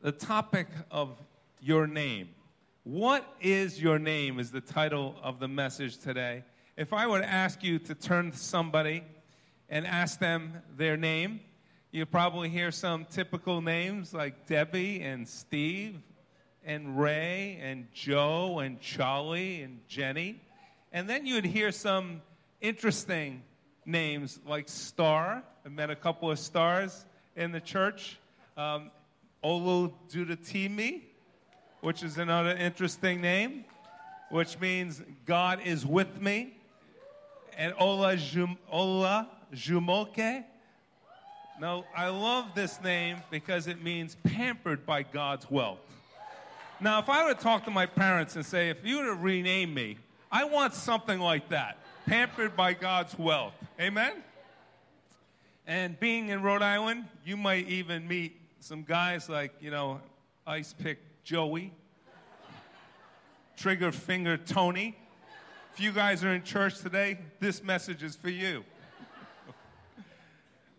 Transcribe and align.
the 0.00 0.12
topic 0.12 0.68
of 0.90 1.20
your 1.60 1.86
name. 1.86 2.30
What 2.86 3.24
is 3.40 3.80
your 3.80 3.98
name 3.98 4.38
is 4.38 4.50
the 4.50 4.60
title 4.60 5.14
of 5.22 5.40
the 5.40 5.48
message 5.48 5.96
today. 5.96 6.44
If 6.76 6.92
I 6.92 7.06
were 7.06 7.18
to 7.18 7.26
ask 7.26 7.64
you 7.64 7.78
to 7.78 7.94
turn 7.94 8.30
to 8.32 8.36
somebody 8.36 9.02
and 9.70 9.86
ask 9.86 10.18
them 10.18 10.60
their 10.76 10.98
name, 10.98 11.40
you 11.92 12.04
probably 12.04 12.50
hear 12.50 12.70
some 12.70 13.06
typical 13.06 13.62
names 13.62 14.12
like 14.12 14.46
Debbie 14.46 15.00
and 15.00 15.26
Steve 15.26 15.96
and 16.62 17.00
Ray 17.00 17.58
and 17.62 17.86
Joe 17.94 18.58
and 18.58 18.78
Charlie 18.82 19.62
and 19.62 19.80
Jenny. 19.88 20.42
And 20.92 21.08
then 21.08 21.24
you'd 21.24 21.46
hear 21.46 21.72
some 21.72 22.20
interesting 22.60 23.44
names 23.86 24.38
like 24.46 24.68
Star. 24.68 25.42
I 25.64 25.68
met 25.70 25.88
a 25.88 25.96
couple 25.96 26.30
of 26.30 26.38
stars 26.38 27.06
in 27.34 27.50
the 27.50 27.60
church. 27.60 28.18
Um, 28.58 28.90
Olu 29.42 29.90
Dudatimi, 30.12 31.00
which 31.84 32.02
is 32.02 32.16
another 32.16 32.56
interesting 32.56 33.20
name, 33.20 33.62
which 34.30 34.58
means 34.58 35.02
God 35.26 35.60
is 35.66 35.84
with 35.84 36.18
me. 36.18 36.56
And 37.58 37.74
Ola, 37.78 38.16
Jum, 38.16 38.56
Ola 38.72 39.28
Jumoke. 39.52 40.44
Now, 41.60 41.84
I 41.94 42.08
love 42.08 42.46
this 42.54 42.80
name 42.82 43.18
because 43.30 43.66
it 43.66 43.82
means 43.82 44.16
pampered 44.24 44.86
by 44.86 45.02
God's 45.02 45.48
wealth. 45.50 45.78
Now, 46.80 47.00
if 47.00 47.10
I 47.10 47.26
were 47.26 47.34
to 47.34 47.38
talk 47.38 47.66
to 47.66 47.70
my 47.70 47.84
parents 47.84 48.34
and 48.34 48.46
say, 48.46 48.70
if 48.70 48.82
you 48.82 49.00
were 49.00 49.04
to 49.04 49.14
rename 49.14 49.74
me, 49.74 49.98
I 50.32 50.44
want 50.44 50.72
something 50.72 51.20
like 51.20 51.50
that 51.50 51.76
pampered 52.06 52.56
by 52.56 52.72
God's 52.72 53.16
wealth. 53.18 53.52
Amen? 53.78 54.14
And 55.66 56.00
being 56.00 56.30
in 56.30 56.40
Rhode 56.40 56.62
Island, 56.62 57.04
you 57.26 57.36
might 57.36 57.68
even 57.68 58.08
meet 58.08 58.40
some 58.60 58.84
guys 58.84 59.28
like, 59.28 59.52
you 59.60 59.70
know, 59.70 60.00
Ice 60.46 60.72
Pick 60.72 60.98
Joey, 61.24 61.72
Trigger 63.56 63.92
Finger 63.92 64.36
Tony. 64.36 64.94
If 65.72 65.80
you 65.80 65.90
guys 65.90 66.22
are 66.22 66.34
in 66.34 66.42
church 66.42 66.80
today, 66.80 67.18
this 67.40 67.62
message 67.62 68.02
is 68.02 68.14
for 68.14 68.28
you. 68.28 68.62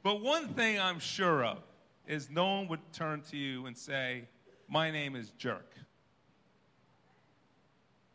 but 0.04 0.22
one 0.22 0.50
thing 0.50 0.80
I'm 0.80 1.00
sure 1.00 1.44
of 1.44 1.64
is 2.08 2.30
no 2.30 2.46
one 2.46 2.68
would 2.68 2.80
turn 2.94 3.22
to 3.32 3.38
you 3.38 3.66
and 3.66 3.76
say, 3.76 4.26
My 4.70 4.92
name 4.92 5.16
is 5.16 5.32
Jerk. 5.32 5.74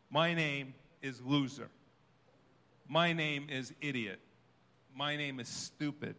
My 0.09 0.33
name 0.33 0.73
is 1.01 1.21
Loser. 1.21 1.69
My 2.87 3.11
name 3.11 3.47
is 3.49 3.73
Idiot. 3.81 4.21
My 4.95 5.17
name 5.17 5.41
is 5.41 5.49
Stupid. 5.49 6.15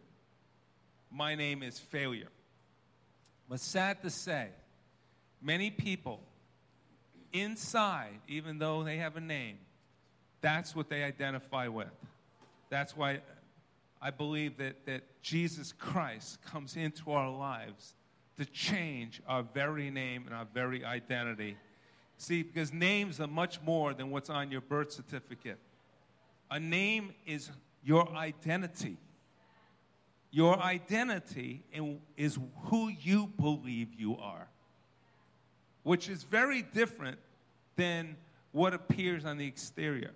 My 1.11 1.33
name 1.33 1.63
is 1.63 1.79
Failure. 1.79 2.29
But 3.49 3.59
sad 3.59 4.03
to 4.03 4.11
say, 4.11 4.49
many 5.43 5.69
people 5.69 6.21
inside, 7.33 8.19
even 8.27 8.59
though 8.59 8.83
they 8.83 8.97
have 8.97 9.17
a 9.17 9.21
name, 9.21 9.57
that's 10.41 10.75
what 10.75 10.89
they 10.89 11.03
identify 11.03 11.67
with. 11.67 11.91
That's 12.69 12.95
why 12.95 13.21
I 14.01 14.11
believe 14.11 14.57
that, 14.57 14.85
that 14.85 15.03
Jesus 15.21 15.73
Christ 15.73 16.41
comes 16.41 16.75
into 16.75 17.11
our 17.11 17.29
lives 17.29 17.95
to 18.37 18.45
change 18.45 19.21
our 19.27 19.43
very 19.43 19.89
name 19.89 20.23
and 20.25 20.33
our 20.33 20.47
very 20.53 20.83
identity. 20.83 21.57
See, 22.17 22.43
because 22.43 22.73
names 22.73 23.19
are 23.19 23.27
much 23.27 23.61
more 23.61 23.93
than 23.93 24.09
what's 24.09 24.29
on 24.29 24.51
your 24.51 24.61
birth 24.61 24.91
certificate. 24.91 25.59
A 26.49 26.59
name 26.59 27.13
is 27.25 27.49
your 27.83 28.09
identity. 28.15 28.97
Your 30.31 30.59
identity 30.59 31.63
is 32.17 32.39
who 32.65 32.89
you 32.89 33.27
believe 33.39 33.89
you 33.97 34.17
are, 34.17 34.47
which 35.83 36.09
is 36.09 36.23
very 36.23 36.61
different 36.61 37.19
than 37.75 38.15
what 38.51 38.73
appears 38.73 39.25
on 39.25 39.37
the 39.37 39.47
exterior, 39.47 40.11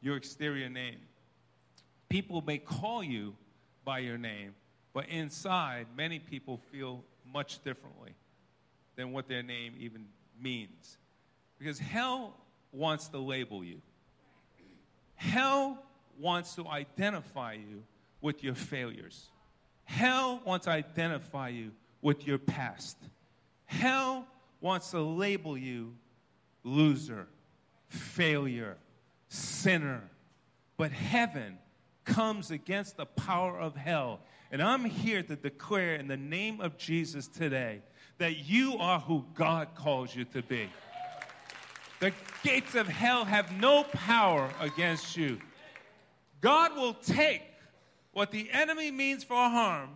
your 0.00 0.16
exterior 0.16 0.68
name. 0.68 0.98
People 2.08 2.42
may 2.42 2.58
call 2.58 3.02
you 3.02 3.34
by 3.84 3.98
your 3.98 4.18
name, 4.18 4.54
but 4.92 5.08
inside, 5.08 5.86
many 5.96 6.18
people 6.18 6.60
feel 6.72 7.04
much 7.32 7.62
differently 7.62 8.12
than 8.96 9.12
what 9.12 9.28
their 9.28 9.42
name 9.42 9.74
even 9.78 10.06
means. 10.40 10.98
Because 11.58 11.78
hell 11.78 12.34
wants 12.72 13.08
to 13.08 13.18
label 13.18 13.62
you, 13.62 13.80
hell 15.14 15.78
wants 16.18 16.54
to 16.54 16.66
identify 16.66 17.52
you 17.52 17.82
with 18.20 18.42
your 18.42 18.54
failures. 18.54 19.28
Hell 19.84 20.40
wants 20.44 20.66
to 20.66 20.72
identify 20.72 21.48
you 21.48 21.70
with 22.02 22.26
your 22.26 22.38
past. 22.38 22.96
Hell 23.66 24.26
wants 24.60 24.90
to 24.90 25.00
label 25.00 25.56
you 25.56 25.94
loser, 26.64 27.28
failure, 27.88 28.76
sinner. 29.28 30.02
But 30.76 30.92
heaven 30.92 31.58
comes 32.04 32.50
against 32.50 32.96
the 32.96 33.06
power 33.06 33.58
of 33.58 33.76
hell. 33.76 34.20
And 34.50 34.62
I'm 34.62 34.84
here 34.84 35.22
to 35.22 35.36
declare 35.36 35.96
in 35.96 36.08
the 36.08 36.16
name 36.16 36.60
of 36.60 36.78
Jesus 36.78 37.26
today 37.26 37.82
that 38.18 38.48
you 38.48 38.76
are 38.78 39.00
who 39.00 39.24
God 39.34 39.68
calls 39.74 40.14
you 40.14 40.24
to 40.26 40.42
be. 40.42 40.68
The 42.00 42.12
gates 42.42 42.74
of 42.74 42.86
hell 42.86 43.24
have 43.24 43.52
no 43.52 43.84
power 43.84 44.50
against 44.60 45.16
you. 45.16 45.38
God 46.40 46.76
will 46.76 46.94
take 46.94 47.42
what 48.12 48.30
the 48.30 48.48
enemy 48.52 48.90
means 48.90 49.24
for 49.24 49.34
harm 49.34 49.90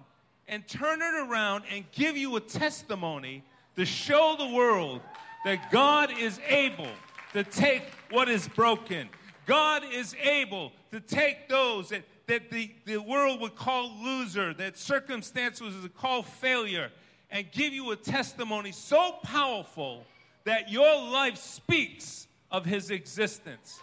and 0.48 0.66
turn 0.66 1.00
it 1.00 1.14
around 1.14 1.64
and 1.72 1.84
give 1.92 2.16
you 2.16 2.36
a 2.36 2.40
testimony 2.40 3.44
to 3.76 3.84
show 3.84 4.36
the 4.38 4.48
world 4.54 5.00
that 5.44 5.70
God 5.70 6.10
is 6.18 6.40
able 6.46 6.88
to 7.32 7.42
take 7.44 7.82
what 8.10 8.28
is 8.28 8.48
broken. 8.48 9.08
God 9.46 9.82
is 9.92 10.14
able 10.22 10.72
to 10.90 11.00
take 11.00 11.48
those 11.48 11.88
that, 11.88 12.02
that 12.26 12.50
the, 12.50 12.70
the 12.84 12.98
world 12.98 13.40
would 13.40 13.56
call 13.56 13.92
loser, 14.02 14.54
that 14.54 14.76
circumstances 14.76 15.82
would 15.82 15.96
call 15.96 16.22
failure, 16.22 16.90
and 17.30 17.50
give 17.50 17.72
you 17.72 17.90
a 17.90 17.96
testimony 17.96 18.72
so 18.72 19.16
powerful 19.22 20.04
that 20.44 20.70
your 20.70 20.94
life 21.10 21.38
speaks 21.38 22.26
of 22.50 22.64
his 22.64 22.90
existence. 22.90 23.80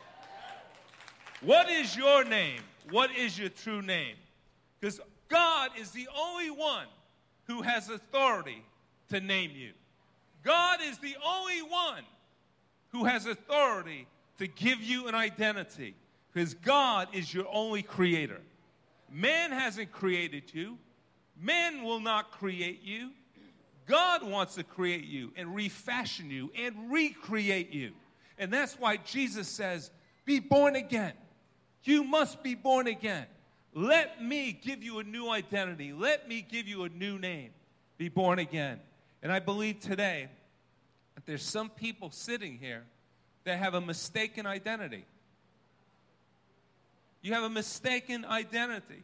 What 1.41 1.69
is 1.69 1.95
your 1.95 2.23
name? 2.23 2.61
What 2.91 3.15
is 3.15 3.37
your 3.37 3.49
true 3.49 3.81
name? 3.81 4.15
Because 4.79 4.99
God 5.29 5.71
is 5.79 5.91
the 5.91 6.07
only 6.15 6.51
one 6.51 6.87
who 7.47 7.61
has 7.61 7.89
authority 7.89 8.63
to 9.09 9.19
name 9.19 9.51
you. 9.55 9.71
God 10.43 10.79
is 10.81 10.97
the 10.99 11.15
only 11.25 11.61
one 11.61 12.03
who 12.89 13.05
has 13.05 13.25
authority 13.25 14.07
to 14.37 14.47
give 14.47 14.81
you 14.81 15.07
an 15.07 15.15
identity 15.15 15.95
because 16.31 16.53
God 16.53 17.09
is 17.13 17.33
your 17.33 17.45
only 17.51 17.83
creator. 17.83 18.41
Man 19.11 19.51
hasn't 19.51 19.91
created 19.91 20.53
you, 20.53 20.77
man 21.39 21.83
will 21.83 21.99
not 21.99 22.31
create 22.31 22.83
you. 22.83 23.11
God 23.85 24.23
wants 24.23 24.53
to 24.55 24.63
create 24.63 25.05
you 25.05 25.33
and 25.35 25.55
refashion 25.55 26.29
you 26.29 26.51
and 26.55 26.91
recreate 26.91 27.73
you. 27.73 27.93
And 28.37 28.53
that's 28.53 28.79
why 28.79 28.97
Jesus 28.97 29.47
says, 29.47 29.89
Be 30.25 30.39
born 30.39 30.75
again. 30.75 31.13
You 31.83 32.03
must 32.03 32.43
be 32.43 32.53
born 32.53 32.85
again. 32.85 33.25
Let 33.73 34.23
me 34.23 34.51
give 34.51 34.83
you 34.83 34.99
a 34.99 35.03
new 35.03 35.29
identity. 35.29 35.91
Let 35.91 36.27
me 36.27 36.45
give 36.47 36.67
you 36.67 36.83
a 36.83 36.89
new 36.89 37.17
name. 37.17 37.49
Be 37.97 38.09
born 38.09 38.37
again. 38.37 38.79
And 39.21 39.31
I 39.31 39.39
believe 39.39 39.79
today 39.79 40.27
that 41.15 41.25
there's 41.25 41.43
some 41.43 41.69
people 41.69 42.11
sitting 42.11 42.57
here 42.57 42.83
that 43.43 43.57
have 43.57 43.73
a 43.73 43.81
mistaken 43.81 44.45
identity. 44.45 45.05
You 47.21 47.33
have 47.33 47.43
a 47.43 47.49
mistaken 47.49 48.23
identity. 48.25 49.03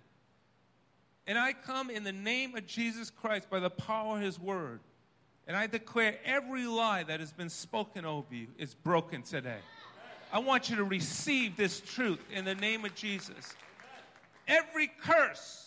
And 1.28 1.38
I 1.38 1.54
come 1.54 1.90
in 1.90 2.04
the 2.04 2.14
name 2.14 2.56
of 2.56 2.66
Jesus 2.66 3.10
Christ 3.10 3.50
by 3.50 3.60
the 3.60 3.70
power 3.70 4.18
of 4.18 4.22
his 4.22 4.40
word. 4.40 4.80
And 5.48 5.58
I 5.58 5.68
declare 5.68 6.18
every 6.24 6.66
lie 6.66 7.04
that 7.04 7.20
has 7.20 7.32
been 7.32 7.50
spoken 7.50 8.06
over 8.06 8.34
you 8.34 8.48
is 8.58 8.74
broken 8.74 9.22
today. 9.22 9.60
I 10.32 10.40
want 10.40 10.70
you 10.70 10.76
to 10.78 10.84
receive 10.84 11.56
this 11.56 11.80
truth 11.80 12.20
in 12.32 12.46
the 12.46 12.56
name 12.56 12.84
of 12.86 12.96
Jesus. 12.96 13.56
Every 14.48 14.92
curse 15.02 15.65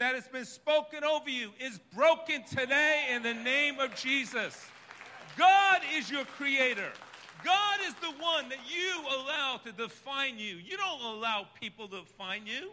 that 0.00 0.16
has 0.16 0.26
been 0.26 0.44
spoken 0.44 1.04
over 1.04 1.30
you 1.30 1.50
is 1.60 1.78
broken 1.94 2.42
today 2.44 3.06
in 3.14 3.22
the 3.22 3.34
name 3.34 3.78
of 3.78 3.94
Jesus. 3.94 4.66
God 5.36 5.82
is 5.96 6.10
your 6.10 6.24
creator. 6.24 6.90
God 7.44 7.78
is 7.86 7.94
the 7.94 8.10
one 8.20 8.48
that 8.48 8.58
you 8.68 9.00
allow 9.02 9.60
to 9.64 9.72
define 9.72 10.38
you. 10.38 10.56
You 10.56 10.76
don't 10.76 11.02
allow 11.02 11.46
people 11.60 11.86
to 11.88 12.00
define 12.00 12.46
you. 12.46 12.72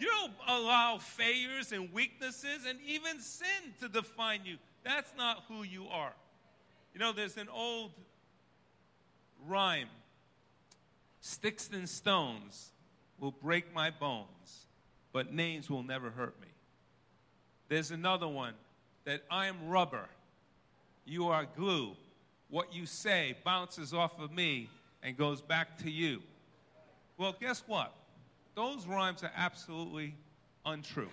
You 0.00 0.08
don't 0.08 0.32
allow 0.48 0.98
failures 0.98 1.70
and 1.70 1.92
weaknesses 1.92 2.66
and 2.68 2.78
even 2.84 3.20
sin 3.20 3.72
to 3.80 3.88
define 3.88 4.40
you. 4.44 4.56
That's 4.82 5.12
not 5.16 5.44
who 5.46 5.62
you 5.62 5.86
are. 5.86 6.12
You 6.92 6.98
know, 6.98 7.12
there's 7.12 7.36
an 7.36 7.48
old 7.48 7.92
rhyme 9.46 9.88
Sticks 11.26 11.70
and 11.72 11.88
stones 11.88 12.72
will 13.18 13.30
break 13.30 13.72
my 13.72 13.90
bones, 13.90 14.66
but 15.10 15.32
names 15.32 15.70
will 15.70 15.82
never 15.82 16.10
hurt 16.10 16.38
me. 16.38 16.48
There's 17.68 17.90
another 17.90 18.28
one 18.28 18.54
that 19.04 19.22
I 19.30 19.46
am 19.46 19.68
rubber, 19.68 20.06
you 21.04 21.28
are 21.28 21.46
glue. 21.56 21.92
What 22.50 22.74
you 22.74 22.86
say 22.86 23.36
bounces 23.44 23.92
off 23.92 24.20
of 24.20 24.32
me 24.32 24.68
and 25.02 25.16
goes 25.16 25.40
back 25.40 25.78
to 25.78 25.90
you. 25.90 26.22
Well, 27.16 27.34
guess 27.38 27.62
what? 27.66 27.92
Those 28.54 28.86
rhymes 28.86 29.22
are 29.22 29.32
absolutely 29.36 30.14
untrue. 30.64 31.10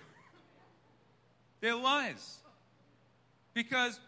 They're 1.60 1.74
lies. 1.74 2.38
Because 3.54 3.98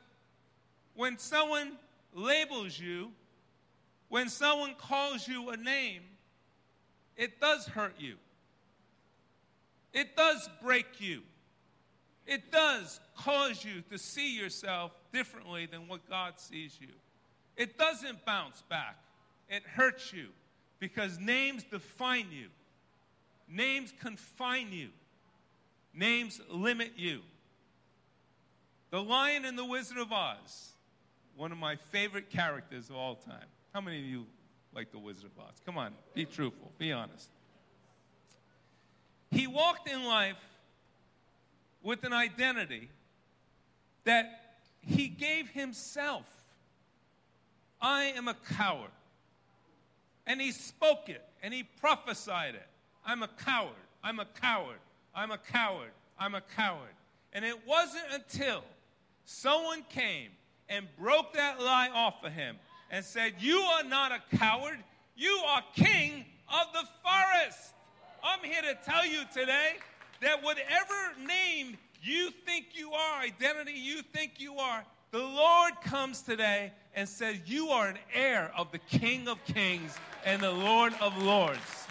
when 0.94 1.18
someone 1.18 1.72
labels 2.14 2.78
you, 2.78 3.10
when 4.08 4.28
someone 4.28 4.74
calls 4.78 5.26
you 5.26 5.50
a 5.50 5.56
name, 5.56 6.02
it 7.16 7.40
does 7.40 7.66
hurt 7.66 7.94
you. 7.98 8.14
It 9.92 10.16
does 10.16 10.48
break 10.62 11.00
you. 11.00 11.22
It 12.26 12.50
does 12.50 13.00
cause 13.16 13.64
you 13.64 13.82
to 13.90 13.98
see 13.98 14.36
yourself 14.36 14.92
differently 15.12 15.66
than 15.66 15.88
what 15.88 16.08
God 16.08 16.34
sees 16.36 16.76
you. 16.80 16.88
It 17.56 17.78
doesn't 17.78 18.24
bounce 18.24 18.62
back, 18.68 18.96
it 19.48 19.62
hurts 19.62 20.12
you 20.12 20.28
because 20.80 21.18
names 21.18 21.64
define 21.64 22.26
you, 22.32 22.46
names 23.48 23.92
confine 24.00 24.72
you, 24.72 24.88
names 25.94 26.40
limit 26.50 26.92
you. 26.96 27.20
The 28.90 29.02
Lion 29.02 29.44
and 29.44 29.58
the 29.58 29.64
Wizard 29.64 29.98
of 29.98 30.12
Oz, 30.12 30.72
one 31.36 31.52
of 31.52 31.58
my 31.58 31.76
favorite 31.76 32.30
characters 32.30 32.90
of 32.90 32.96
all 32.96 33.16
time. 33.16 33.46
How 33.72 33.80
many 33.80 33.98
of 33.98 34.04
you 34.04 34.26
like 34.74 34.92
the 34.92 34.98
Wizard 34.98 35.30
of 35.36 35.44
Oz? 35.44 35.60
Come 35.66 35.78
on, 35.78 35.92
be 36.14 36.24
truthful, 36.24 36.70
be 36.78 36.92
honest. 36.92 37.28
He 39.30 39.46
walked 39.46 39.88
in 39.88 40.04
life 40.04 40.36
with 41.84 42.02
an 42.02 42.12
identity 42.12 42.88
that 44.04 44.56
he 44.80 45.06
gave 45.06 45.50
himself. 45.50 46.26
I 47.80 48.04
am 48.16 48.26
a 48.26 48.34
coward. 48.56 48.90
And 50.26 50.40
he 50.40 50.50
spoke 50.50 51.08
it 51.08 51.22
and 51.42 51.52
he 51.52 51.62
prophesied 51.62 52.54
it. 52.54 52.66
I'm 53.06 53.22
a 53.22 53.28
coward. 53.28 53.70
I'm 54.02 54.18
a 54.18 54.24
coward. 54.40 54.78
I'm 55.14 55.30
a 55.30 55.38
coward. 55.38 55.90
I'm 56.18 56.34
a 56.34 56.40
coward. 56.40 56.94
And 57.34 57.44
it 57.44 57.66
wasn't 57.66 58.04
until 58.12 58.64
someone 59.24 59.84
came 59.90 60.30
and 60.68 60.86
broke 60.98 61.34
that 61.34 61.60
lie 61.60 61.90
off 61.92 62.24
of 62.24 62.32
him 62.32 62.56
and 62.90 63.04
said, 63.04 63.34
You 63.38 63.58
are 63.58 63.84
not 63.84 64.12
a 64.12 64.36
coward, 64.36 64.78
you 65.16 65.42
are 65.48 65.62
king 65.76 66.24
of 66.48 66.72
the 66.72 66.88
forest. 67.02 67.74
I'm 68.22 68.40
here 68.42 68.62
to 68.62 68.78
tell 68.90 69.04
you 69.06 69.20
today 69.34 69.74
that 70.20 70.42
whatever 70.42 70.94
name 71.26 71.76
you 72.02 72.30
think 72.46 72.66
you 72.74 72.92
are, 72.92 73.20
identity 73.20 73.72
you 73.72 74.02
think 74.02 74.34
you 74.38 74.56
are, 74.56 74.84
the 75.10 75.18
Lord 75.18 75.74
comes 75.82 76.22
today 76.22 76.72
and 76.94 77.08
says, 77.08 77.36
You 77.46 77.68
are 77.68 77.88
an 77.88 77.98
heir 78.12 78.52
of 78.56 78.72
the 78.72 78.78
King 78.78 79.28
of 79.28 79.42
Kings 79.44 79.96
and 80.24 80.42
the 80.42 80.50
Lord 80.50 80.92
of 81.00 81.16
Lords. 81.22 81.86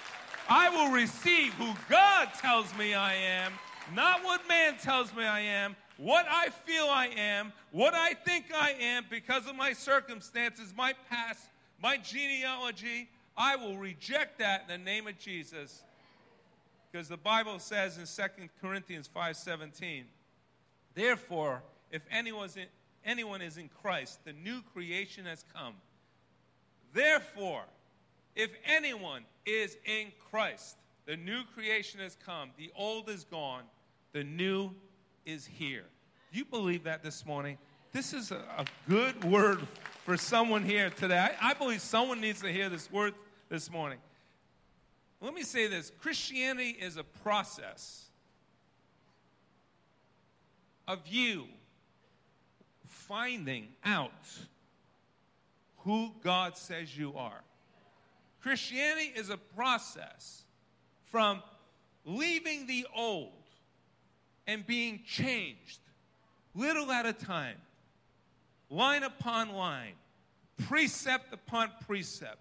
I 0.50 0.70
will 0.70 0.92
receive 0.92 1.54
who 1.54 1.74
God 1.90 2.30
tells 2.40 2.76
me 2.78 2.94
I 2.94 3.14
am, 3.14 3.54
not 3.96 4.24
what 4.24 4.48
man 4.48 4.76
tells 4.78 5.16
me 5.16 5.24
I 5.24 5.40
am, 5.40 5.76
what 5.98 6.26
I 6.30 6.50
feel 6.50 6.86
I 6.86 7.08
am, 7.16 7.54
what 7.72 7.94
I 7.94 8.14
think 8.14 8.46
I 8.54 8.72
am 8.72 9.06
because 9.10 9.48
of 9.48 9.56
my 9.56 9.72
circumstances, 9.74 10.74
my 10.76 10.94
past, 11.10 11.48
my 11.82 11.98
genealogy, 11.98 13.10
I 13.38 13.56
will 13.56 13.78
reject 13.78 14.40
that 14.40 14.64
in 14.64 14.68
the 14.68 14.84
name 14.84 15.08
of 15.08 15.18
Jesus. 15.18 15.84
Because 16.94 17.08
the 17.08 17.18
Bible 17.18 17.58
says 17.58 17.98
in 17.98 18.06
2 18.06 18.50
Corinthians 18.62 19.10
5:17, 19.14 20.04
therefore, 20.94 21.64
if 21.90 22.06
anyone's 22.12 22.56
in, 22.56 22.68
anyone 23.04 23.42
is 23.42 23.58
in 23.58 23.68
Christ, 23.68 24.24
the 24.26 24.34
new 24.34 24.62
creation 24.62 25.26
has 25.26 25.44
come. 25.56 25.74
Therefore, 26.94 27.64
if 28.36 28.52
anyone 28.64 29.26
is 29.44 29.76
in 29.86 30.12
Christ, 30.30 30.78
the 31.08 31.18
new 31.18 31.44
creation 31.56 32.00
has 32.00 32.16
come. 32.24 32.52
The 32.58 32.72
old 32.76 33.10
is 33.10 33.24
gone, 33.24 33.64
the 34.12 34.24
new 34.24 34.70
is 35.26 35.48
here. 35.48 35.86
Do 36.32 36.38
you 36.38 36.46
believe 36.46 36.84
that 36.84 37.02
this 37.02 37.26
morning? 37.26 37.58
This 37.92 38.14
is 38.14 38.32
a, 38.32 38.46
a 38.56 38.66
good 38.88 39.24
word 39.24 39.68
for 40.06 40.16
someone 40.16 40.64
here 40.64 40.92
today. 40.92 41.18
I, 41.18 41.50
I 41.50 41.54
believe 41.56 41.82
someone 41.82 42.22
needs 42.22 42.42
to 42.42 42.52
hear 42.52 42.70
this 42.70 42.92
word 42.92 43.16
this 43.50 43.72
morning. 43.72 43.98
Let 45.24 45.34
me 45.34 45.44
say 45.44 45.68
this 45.68 45.90
Christianity 46.02 46.72
is 46.82 46.98
a 46.98 47.04
process 47.04 48.08
of 50.86 51.00
you 51.08 51.46
finding 52.86 53.70
out 53.86 54.12
who 55.78 56.12
God 56.22 56.58
says 56.58 56.98
you 56.98 57.14
are. 57.16 57.42
Christianity 58.42 59.14
is 59.16 59.30
a 59.30 59.38
process 59.38 60.44
from 61.06 61.42
leaving 62.04 62.68
the 62.68 62.86
old 62.94 63.32
and 64.46 64.68
being 64.68 65.00
changed 65.08 65.80
little 66.54 66.92
at 66.92 67.06
a 67.06 67.14
time, 67.14 67.56
line 68.70 69.04
upon 69.04 69.54
line, 69.54 69.94
precept 70.68 71.32
upon 71.32 71.72
precept. 71.88 72.40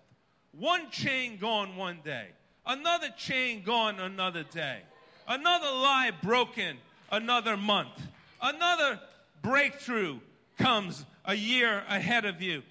One 0.51 0.91
chain 0.91 1.39
gone 1.39 1.77
one 1.77 2.01
day, 2.05 2.27
another 2.67 3.09
chain 3.17 3.63
gone 3.63 4.01
another 4.01 4.43
day, 4.43 4.81
another 5.29 5.67
lie 5.67 6.11
broken 6.23 6.77
another 7.11 7.57
month, 7.57 8.01
another 8.41 8.99
breakthrough 9.43 10.19
comes 10.59 11.05
a 11.25 11.35
year 11.35 11.83
ahead 11.89 12.25
of 12.25 12.41
you. 12.41 12.63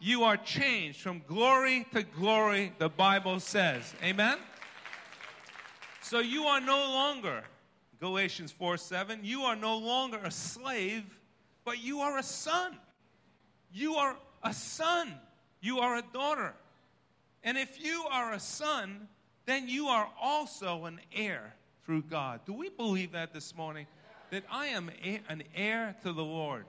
You 0.00 0.24
are 0.24 0.38
changed 0.38 1.00
from 1.00 1.22
glory 1.28 1.86
to 1.92 2.02
glory, 2.02 2.72
the 2.78 2.88
Bible 2.88 3.38
says. 3.38 3.94
Amen? 4.02 4.38
So 6.00 6.20
you 6.20 6.44
are 6.44 6.60
no 6.60 6.78
longer 6.78 7.44
Galatians 8.00 8.50
4 8.50 8.78
7, 8.78 9.20
you 9.22 9.42
are 9.42 9.54
no 9.54 9.76
longer 9.76 10.18
a 10.24 10.30
slave, 10.30 11.20
but 11.64 11.84
you 11.84 12.00
are 12.00 12.18
a 12.18 12.22
son. 12.22 12.78
You 13.72 13.96
are 13.96 14.16
a 14.42 14.54
son. 14.54 15.14
You 15.60 15.80
are 15.80 15.96
a 15.96 16.02
daughter. 16.02 16.54
And 17.44 17.58
if 17.58 17.84
you 17.84 18.04
are 18.10 18.32
a 18.32 18.40
son, 18.40 19.06
then 19.50 19.68
you 19.68 19.88
are 19.88 20.08
also 20.20 20.84
an 20.84 21.00
heir 21.14 21.54
through 21.84 22.02
God. 22.02 22.40
Do 22.46 22.52
we 22.52 22.68
believe 22.68 23.12
that 23.12 23.32
this 23.32 23.54
morning? 23.56 23.86
That 24.30 24.44
I 24.50 24.66
am 24.66 24.90
an 25.28 25.42
heir 25.56 25.96
to 26.02 26.12
the 26.12 26.22
Lord. 26.22 26.66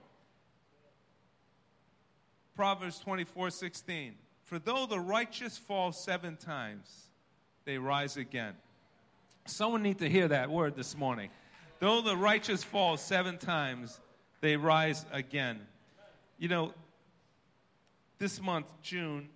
Proverbs 2.56 2.98
24 2.98 3.50
16. 3.50 4.14
For 4.44 4.58
though 4.58 4.86
the 4.86 4.98
righteous 4.98 5.56
fall 5.56 5.92
seven 5.92 6.36
times, 6.36 7.06
they 7.64 7.78
rise 7.78 8.16
again. 8.16 8.54
Someone 9.46 9.82
need 9.82 9.98
to 10.00 10.08
hear 10.08 10.28
that 10.28 10.50
word 10.50 10.74
this 10.74 10.96
morning. 10.96 11.30
Though 11.78 12.00
the 12.00 12.16
righteous 12.16 12.62
fall 12.62 12.96
seven 12.96 13.38
times, 13.38 14.00
they 14.40 14.56
rise 14.56 15.06
again. 15.12 15.60
You 16.38 16.48
know, 16.48 16.74
this 18.18 18.40
month, 18.42 18.66
June 18.82 19.28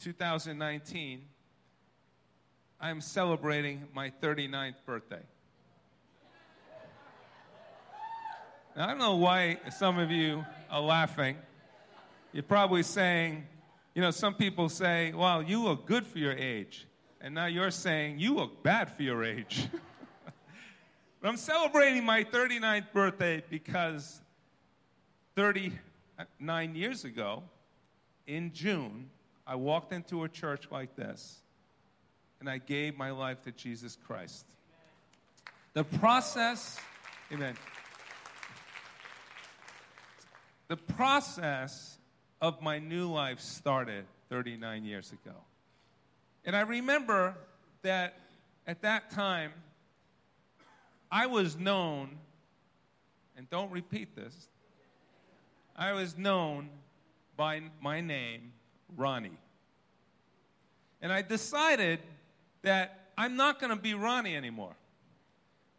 2019, 0.00 1.20
I'm 2.80 3.02
celebrating 3.02 3.86
my 3.92 4.10
39th 4.22 4.76
birthday. 4.86 5.20
Now, 8.74 8.84
I 8.84 8.86
don't 8.86 8.98
know 8.98 9.16
why 9.16 9.58
some 9.76 9.98
of 9.98 10.10
you 10.10 10.42
are 10.70 10.80
laughing. 10.80 11.36
You're 12.32 12.42
probably 12.44 12.82
saying, 12.82 13.46
you 13.94 14.00
know, 14.00 14.10
some 14.10 14.32
people 14.32 14.70
say, 14.70 15.12
well, 15.12 15.42
you 15.42 15.62
look 15.62 15.84
good 15.84 16.06
for 16.06 16.18
your 16.18 16.32
age. 16.32 16.86
And 17.20 17.34
now 17.34 17.46
you're 17.46 17.70
saying 17.70 18.20
you 18.20 18.34
look 18.34 18.62
bad 18.62 18.96
for 18.96 19.02
your 19.02 19.22
age. 19.22 19.68
but 21.20 21.28
I'm 21.28 21.36
celebrating 21.36 22.04
my 22.04 22.24
39th 22.24 22.90
birthday 22.94 23.42
because 23.50 24.22
39 25.36 26.74
years 26.74 27.04
ago, 27.04 27.42
in 28.26 28.50
June, 28.54 29.10
I 29.46 29.56
walked 29.56 29.92
into 29.92 30.24
a 30.24 30.28
church 30.28 30.64
like 30.70 30.96
this 30.96 31.40
and 32.40 32.48
I 32.48 32.58
gave 32.58 32.96
my 32.96 33.10
life 33.10 33.42
to 33.42 33.52
Jesus 33.52 33.96
Christ. 34.06 34.46
The 35.74 35.84
process, 35.84 36.78
amen. 37.30 37.54
The 40.68 40.76
process 40.76 41.98
of 42.40 42.62
my 42.62 42.78
new 42.78 43.10
life 43.10 43.40
started 43.40 44.04
39 44.30 44.84
years 44.84 45.12
ago. 45.12 45.36
And 46.44 46.56
I 46.56 46.60
remember 46.60 47.36
that 47.82 48.18
at 48.66 48.82
that 48.82 49.10
time, 49.10 49.52
I 51.10 51.26
was 51.26 51.58
known, 51.58 52.18
and 53.36 53.50
don't 53.50 53.70
repeat 53.70 54.14
this, 54.14 54.48
I 55.76 55.92
was 55.92 56.16
known 56.16 56.68
by 57.36 57.62
my 57.80 58.00
name, 58.00 58.52
Ronnie. 58.96 59.38
And 61.02 61.12
I 61.12 61.22
decided 61.22 62.00
that 62.62 63.10
I'm 63.16 63.36
not 63.36 63.60
going 63.60 63.74
to 63.74 63.80
be 63.80 63.94
Ronnie 63.94 64.36
anymore. 64.36 64.74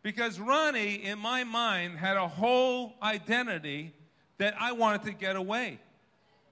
Because 0.04 0.40
Ronnie, 0.40 0.96
in 0.96 1.20
my 1.20 1.44
mind, 1.44 1.98
had 1.98 2.18
a 2.18 2.28
whole 2.28 2.96
identity 3.04 3.94
that 4.40 4.56
I 4.60 4.72
wanted 4.72 5.04
to 5.04 5.12
get 5.12 5.36
away 5.36 5.80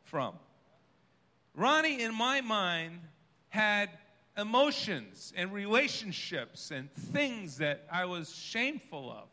from. 0.04 0.36
Ronnie, 1.56 2.02
in 2.02 2.14
my 2.14 2.42
mind, 2.42 3.02
had 3.50 3.90
emotions 4.38 5.34
and 5.36 5.52
relationships 5.52 6.72
and 6.72 6.94
things 6.94 7.58
that 7.58 7.86
I 7.92 8.06
was 8.06 8.34
shameful 8.34 9.12
of. 9.12 9.28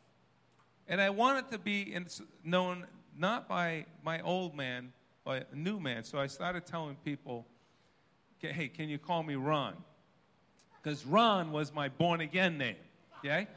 And 0.88 1.00
I 1.00 1.11
wanted 1.11 1.50
to 1.50 1.59
be 1.59 1.97
known 2.42 2.87
not 3.16 3.49
by 3.49 3.87
my 4.02 4.21
old 4.23 4.54
man, 4.54 4.92
a 5.26 5.45
new 5.54 5.80
man. 5.80 6.04
So 6.04 6.18
I 6.18 6.26
started 6.26 6.66
telling 6.66 6.97
people, 7.04 7.47
hey, 8.40 8.68
can 8.68 8.88
you 8.88 8.99
call 8.99 9.23
me 9.23 9.35
Ron? 9.35 9.75
Because 10.83 11.04
Ron 11.04 11.50
was 11.50 11.75
my 11.75 11.88
born 11.88 12.21
again 12.21 12.59
name, 12.59 12.76
okay? 13.18 13.49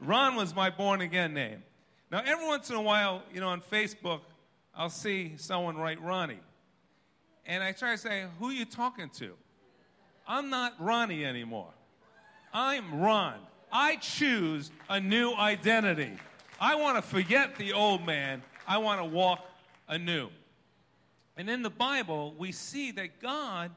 Ron 0.00 0.36
was 0.36 0.54
my 0.54 0.70
born 0.70 1.00
again 1.00 1.34
name. 1.34 1.62
Now, 2.10 2.22
every 2.24 2.46
once 2.46 2.70
in 2.70 2.76
a 2.76 2.82
while, 2.82 3.22
you 3.32 3.40
know, 3.40 3.48
on 3.48 3.60
Facebook, 3.62 4.20
I'll 4.74 4.90
see 4.90 5.32
someone 5.36 5.76
write 5.76 6.00
Ronnie. 6.00 6.40
And 7.46 7.64
I 7.64 7.72
try 7.72 7.92
to 7.92 7.98
say, 7.98 8.26
who 8.38 8.50
are 8.50 8.52
you 8.52 8.64
talking 8.64 9.08
to? 9.16 9.32
I'm 10.26 10.50
not 10.50 10.74
Ronnie 10.78 11.24
anymore. 11.24 11.72
I'm 12.52 13.00
Ron. 13.00 13.34
I 13.72 13.96
choose 13.96 14.70
a 14.88 15.00
new 15.00 15.32
identity. 15.34 16.12
I 16.60 16.76
want 16.76 16.96
to 16.96 17.02
forget 17.02 17.56
the 17.56 17.72
old 17.72 18.06
man. 18.06 18.42
I 18.68 18.78
want 18.78 19.00
to 19.00 19.04
walk 19.04 19.40
anew. 19.88 20.28
And 21.42 21.50
in 21.50 21.62
the 21.62 21.70
Bible, 21.70 22.36
we 22.38 22.52
see 22.52 22.92
that 22.92 23.20
God 23.20 23.72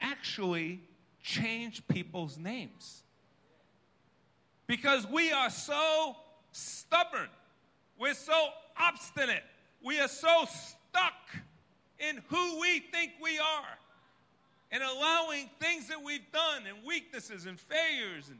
actually 0.00 0.80
changed 1.22 1.86
people's 1.86 2.38
names 2.38 3.02
because 4.66 5.06
we 5.06 5.30
are 5.30 5.50
so 5.50 6.16
stubborn. 6.52 7.28
We're 7.98 8.14
so 8.14 8.48
obstinate. 8.74 9.42
We 9.84 10.00
are 10.00 10.08
so 10.08 10.46
stuck 10.46 11.12
in 11.98 12.22
who 12.28 12.58
we 12.58 12.80
think 12.90 13.12
we 13.22 13.38
are 13.38 13.78
and 14.72 14.82
allowing 14.82 15.50
things 15.60 15.88
that 15.88 16.02
we've 16.02 16.32
done 16.32 16.62
and 16.66 16.78
weaknesses 16.86 17.44
and 17.44 17.60
failures 17.60 18.30
and, 18.30 18.38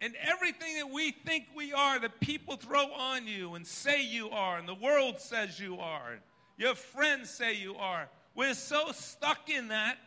and 0.00 0.14
everything 0.22 0.76
that 0.76 0.88
we 0.88 1.10
think 1.10 1.46
we 1.56 1.72
are 1.72 1.98
that 1.98 2.20
people 2.20 2.54
throw 2.54 2.92
on 2.92 3.26
you 3.26 3.56
and 3.56 3.66
say 3.66 4.00
you 4.00 4.30
are 4.30 4.58
and 4.58 4.68
the 4.68 4.76
world 4.76 5.18
says 5.18 5.58
you 5.58 5.80
are 5.80 6.20
your 6.56 6.74
friends 6.74 7.30
say 7.30 7.54
you 7.54 7.76
are. 7.76 8.08
We're 8.34 8.54
so 8.54 8.92
stuck 8.92 9.48
in 9.48 9.68
that 9.68 9.98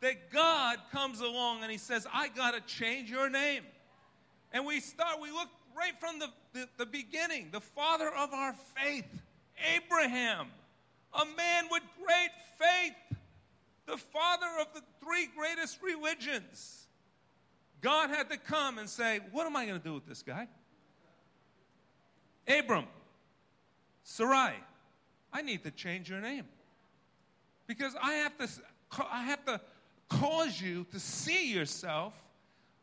that 0.00 0.30
God 0.30 0.78
comes 0.90 1.20
along 1.20 1.62
and 1.62 1.70
He 1.70 1.78
says, 1.78 2.06
I 2.12 2.28
got 2.28 2.54
to 2.54 2.60
change 2.60 3.10
your 3.10 3.30
name. 3.30 3.62
And 4.52 4.66
we 4.66 4.80
start, 4.80 5.20
we 5.20 5.30
look 5.30 5.48
right 5.76 5.98
from 5.98 6.18
the, 6.18 6.28
the, 6.52 6.68
the, 6.76 6.86
beginning, 6.86 7.48
the 7.52 7.60
father 7.60 8.08
of 8.08 8.34
our 8.34 8.52
faith, 8.52 9.06
Abraham, 9.74 10.48
a 11.14 11.24
man 11.36 11.64
with 11.70 11.82
great 12.04 12.30
faith, 12.58 13.18
the 13.86 13.96
father 13.96 14.46
of 14.60 14.66
the 14.74 14.82
three 15.02 15.28
greatest 15.36 15.78
religions. 15.82 16.86
God 17.80 18.10
had 18.10 18.30
to 18.30 18.36
come 18.36 18.78
and 18.78 18.88
say, 18.88 19.20
What 19.32 19.46
am 19.46 19.56
I 19.56 19.66
going 19.66 19.78
to 19.78 19.84
do 19.84 19.94
with 19.94 20.06
this 20.06 20.22
guy? 20.22 20.48
Abram, 22.48 22.86
Sarai, 24.02 24.54
I 25.32 25.42
need 25.42 25.62
to 25.64 25.70
change 25.70 26.10
your 26.10 26.20
name. 26.20 26.44
Because 27.66 27.94
I 28.00 28.14
have 28.14 28.36
to, 28.38 28.48
I 29.10 29.22
have 29.22 29.44
to 29.46 29.60
cause 30.08 30.60
you 30.60 30.84
to 30.92 31.00
see 31.00 31.52
yourself 31.52 32.12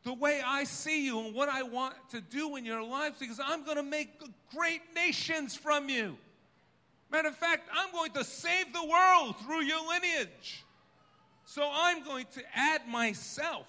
the 0.02 0.14
way 0.14 0.40
I 0.44 0.64
see 0.64 1.04
you 1.04 1.20
and 1.20 1.34
what 1.34 1.48
I 1.48 1.62
want 1.62 1.94
to 2.10 2.20
do 2.20 2.56
in 2.56 2.64
your 2.64 2.82
lives 2.82 3.18
because 3.18 3.40
I'm 3.42 3.64
going 3.64 3.76
to 3.76 3.82
make 3.82 4.08
great 4.54 4.80
nations 4.94 5.54
from 5.54 5.88
you. 5.88 6.16
Matter 7.10 7.28
of 7.28 7.36
fact, 7.36 7.68
I'm 7.74 7.92
going 7.92 8.12
to 8.12 8.24
save 8.24 8.72
the 8.72 8.84
world 8.84 9.36
through 9.44 9.62
your 9.62 9.86
lineage. 9.86 10.64
So 11.44 11.68
I'm 11.72 12.04
going 12.04 12.26
to 12.34 12.42
add 12.54 12.86
myself 12.88 13.66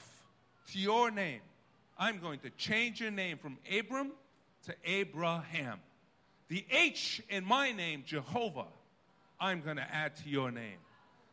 to 0.72 0.80
your 0.80 1.12
name. 1.12 1.42
I'm 1.98 2.20
going 2.20 2.40
to 2.40 2.50
change 2.52 3.02
your 3.02 3.12
name 3.12 3.38
from 3.38 3.58
Abram 3.78 4.12
to 4.66 4.76
Abraham. 4.86 5.80
The 6.52 6.66
H 6.70 7.22
in 7.30 7.46
my 7.46 7.72
name, 7.72 8.04
Jehovah, 8.06 8.66
I'm 9.40 9.62
going 9.62 9.78
to 9.78 9.90
add 9.90 10.18
to 10.18 10.28
your 10.28 10.52
name. 10.52 10.80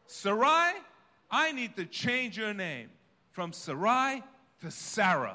Sarai, 0.06 0.74
I 1.28 1.50
need 1.50 1.74
to 1.74 1.86
change 1.86 2.38
your 2.38 2.54
name 2.54 2.88
from 3.32 3.52
Sarai 3.52 4.22
to 4.60 4.70
Sarah. 4.70 5.34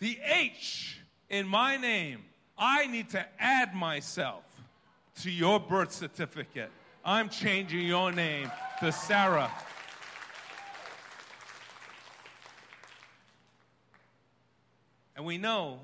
The 0.00 0.18
H 0.24 0.98
in 1.30 1.46
my 1.46 1.76
name, 1.76 2.24
I 2.58 2.88
need 2.88 3.10
to 3.10 3.24
add 3.38 3.76
myself 3.76 4.42
to 5.20 5.30
your 5.30 5.60
birth 5.60 5.92
certificate. 5.92 6.72
I'm 7.04 7.28
changing 7.28 7.86
your 7.86 8.10
name 8.10 8.50
to 8.80 8.90
Sarah. 8.90 9.52
And 15.14 15.24
we 15.24 15.38
know 15.38 15.78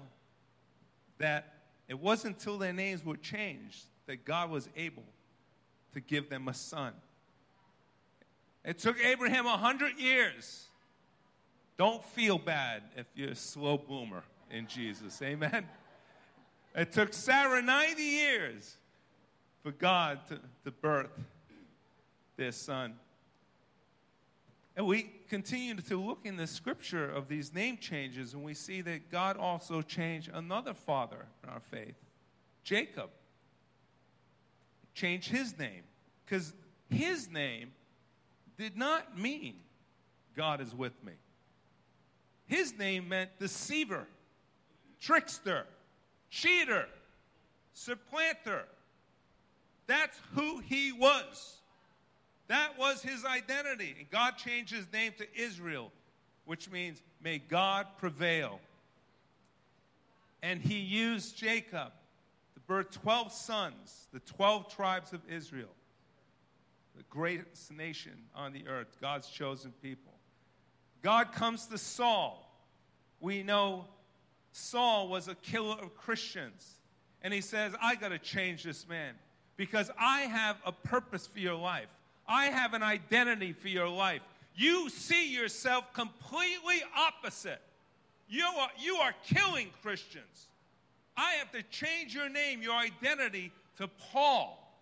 that 1.18 1.57
it 1.88 1.98
wasn't 1.98 2.36
until 2.36 2.58
their 2.58 2.72
names 2.72 3.04
were 3.04 3.16
changed 3.16 3.84
that 4.06 4.24
God 4.24 4.50
was 4.50 4.68
able 4.76 5.04
to 5.94 6.00
give 6.00 6.28
them 6.28 6.48
a 6.48 6.54
son. 6.54 6.92
It 8.64 8.78
took 8.78 9.02
Abraham 9.02 9.46
a 9.46 9.56
hundred 9.56 9.98
years 9.98 10.68
don't 11.78 12.04
feel 12.04 12.38
bad 12.38 12.82
if 12.96 13.06
you're 13.14 13.30
a 13.30 13.36
slow 13.36 13.78
boomer 13.78 14.24
in 14.50 14.66
Jesus. 14.66 15.22
Amen. 15.22 15.64
It 16.74 16.92
took 16.92 17.14
Sarah 17.14 17.62
90 17.62 18.02
years 18.02 18.76
for 19.62 19.70
God 19.70 20.18
to, 20.28 20.40
to 20.64 20.70
birth 20.72 21.10
their 22.36 22.50
son. 22.50 22.94
And 24.78 24.86
we 24.86 25.10
continue 25.28 25.74
to 25.74 26.00
look 26.00 26.20
in 26.22 26.36
the 26.36 26.46
scripture 26.46 27.10
of 27.10 27.26
these 27.26 27.52
name 27.52 27.78
changes, 27.78 28.32
and 28.32 28.44
we 28.44 28.54
see 28.54 28.80
that 28.82 29.10
God 29.10 29.36
also 29.36 29.82
changed 29.82 30.30
another 30.32 30.72
father 30.72 31.26
in 31.42 31.50
our 31.50 31.58
faith, 31.58 31.96
Jacob. 32.62 33.10
Changed 34.94 35.30
his 35.30 35.58
name 35.58 35.82
because 36.24 36.54
his 36.90 37.28
name 37.28 37.72
did 38.56 38.76
not 38.76 39.18
mean 39.18 39.56
God 40.36 40.60
is 40.60 40.72
with 40.72 40.92
me. 41.02 41.14
His 42.46 42.78
name 42.78 43.08
meant 43.08 43.30
deceiver, 43.40 44.06
trickster, 45.00 45.66
cheater, 46.30 46.86
supplanter. 47.72 48.62
That's 49.88 50.16
who 50.36 50.60
he 50.60 50.92
was. 50.92 51.57
That 52.48 52.78
was 52.78 53.02
his 53.02 53.24
identity. 53.24 53.94
And 53.98 54.10
God 54.10 54.32
changed 54.36 54.74
his 54.74 54.90
name 54.92 55.12
to 55.18 55.26
Israel, 55.40 55.92
which 56.44 56.70
means, 56.70 57.02
may 57.22 57.38
God 57.38 57.86
prevail. 57.98 58.60
And 60.42 60.60
he 60.60 60.78
used 60.78 61.36
Jacob 61.36 61.92
to 62.54 62.60
birth 62.66 62.90
12 62.90 63.32
sons, 63.32 64.08
the 64.12 64.20
12 64.20 64.74
tribes 64.74 65.12
of 65.12 65.20
Israel, 65.30 65.68
the 66.96 67.02
greatest 67.04 67.70
nation 67.72 68.12
on 68.34 68.52
the 68.52 68.66
earth, 68.66 68.96
God's 69.00 69.28
chosen 69.28 69.72
people. 69.82 70.12
God 71.02 71.32
comes 71.32 71.66
to 71.66 71.78
Saul. 71.78 72.44
We 73.20 73.42
know 73.42 73.84
Saul 74.52 75.08
was 75.08 75.28
a 75.28 75.34
killer 75.34 75.76
of 75.82 75.96
Christians. 75.96 76.80
And 77.22 77.34
he 77.34 77.40
says, 77.40 77.72
I 77.82 77.94
got 77.96 78.08
to 78.08 78.18
change 78.18 78.62
this 78.62 78.88
man 78.88 79.14
because 79.56 79.90
I 79.98 80.20
have 80.22 80.56
a 80.64 80.72
purpose 80.72 81.26
for 81.26 81.40
your 81.40 81.56
life. 81.56 81.88
I 82.28 82.46
have 82.46 82.74
an 82.74 82.82
identity 82.82 83.52
for 83.52 83.68
your 83.68 83.88
life. 83.88 84.20
You 84.54 84.90
see 84.90 85.32
yourself 85.32 85.92
completely 85.94 86.82
opposite. 86.96 87.62
You 88.28 88.44
are, 88.44 88.70
you 88.78 88.96
are 88.96 89.14
killing 89.24 89.68
Christians. 89.82 90.48
I 91.16 91.32
have 91.34 91.50
to 91.52 91.62
change 91.64 92.14
your 92.14 92.28
name, 92.28 92.60
your 92.60 92.76
identity, 92.76 93.50
to 93.78 93.88
Paul, 93.88 94.76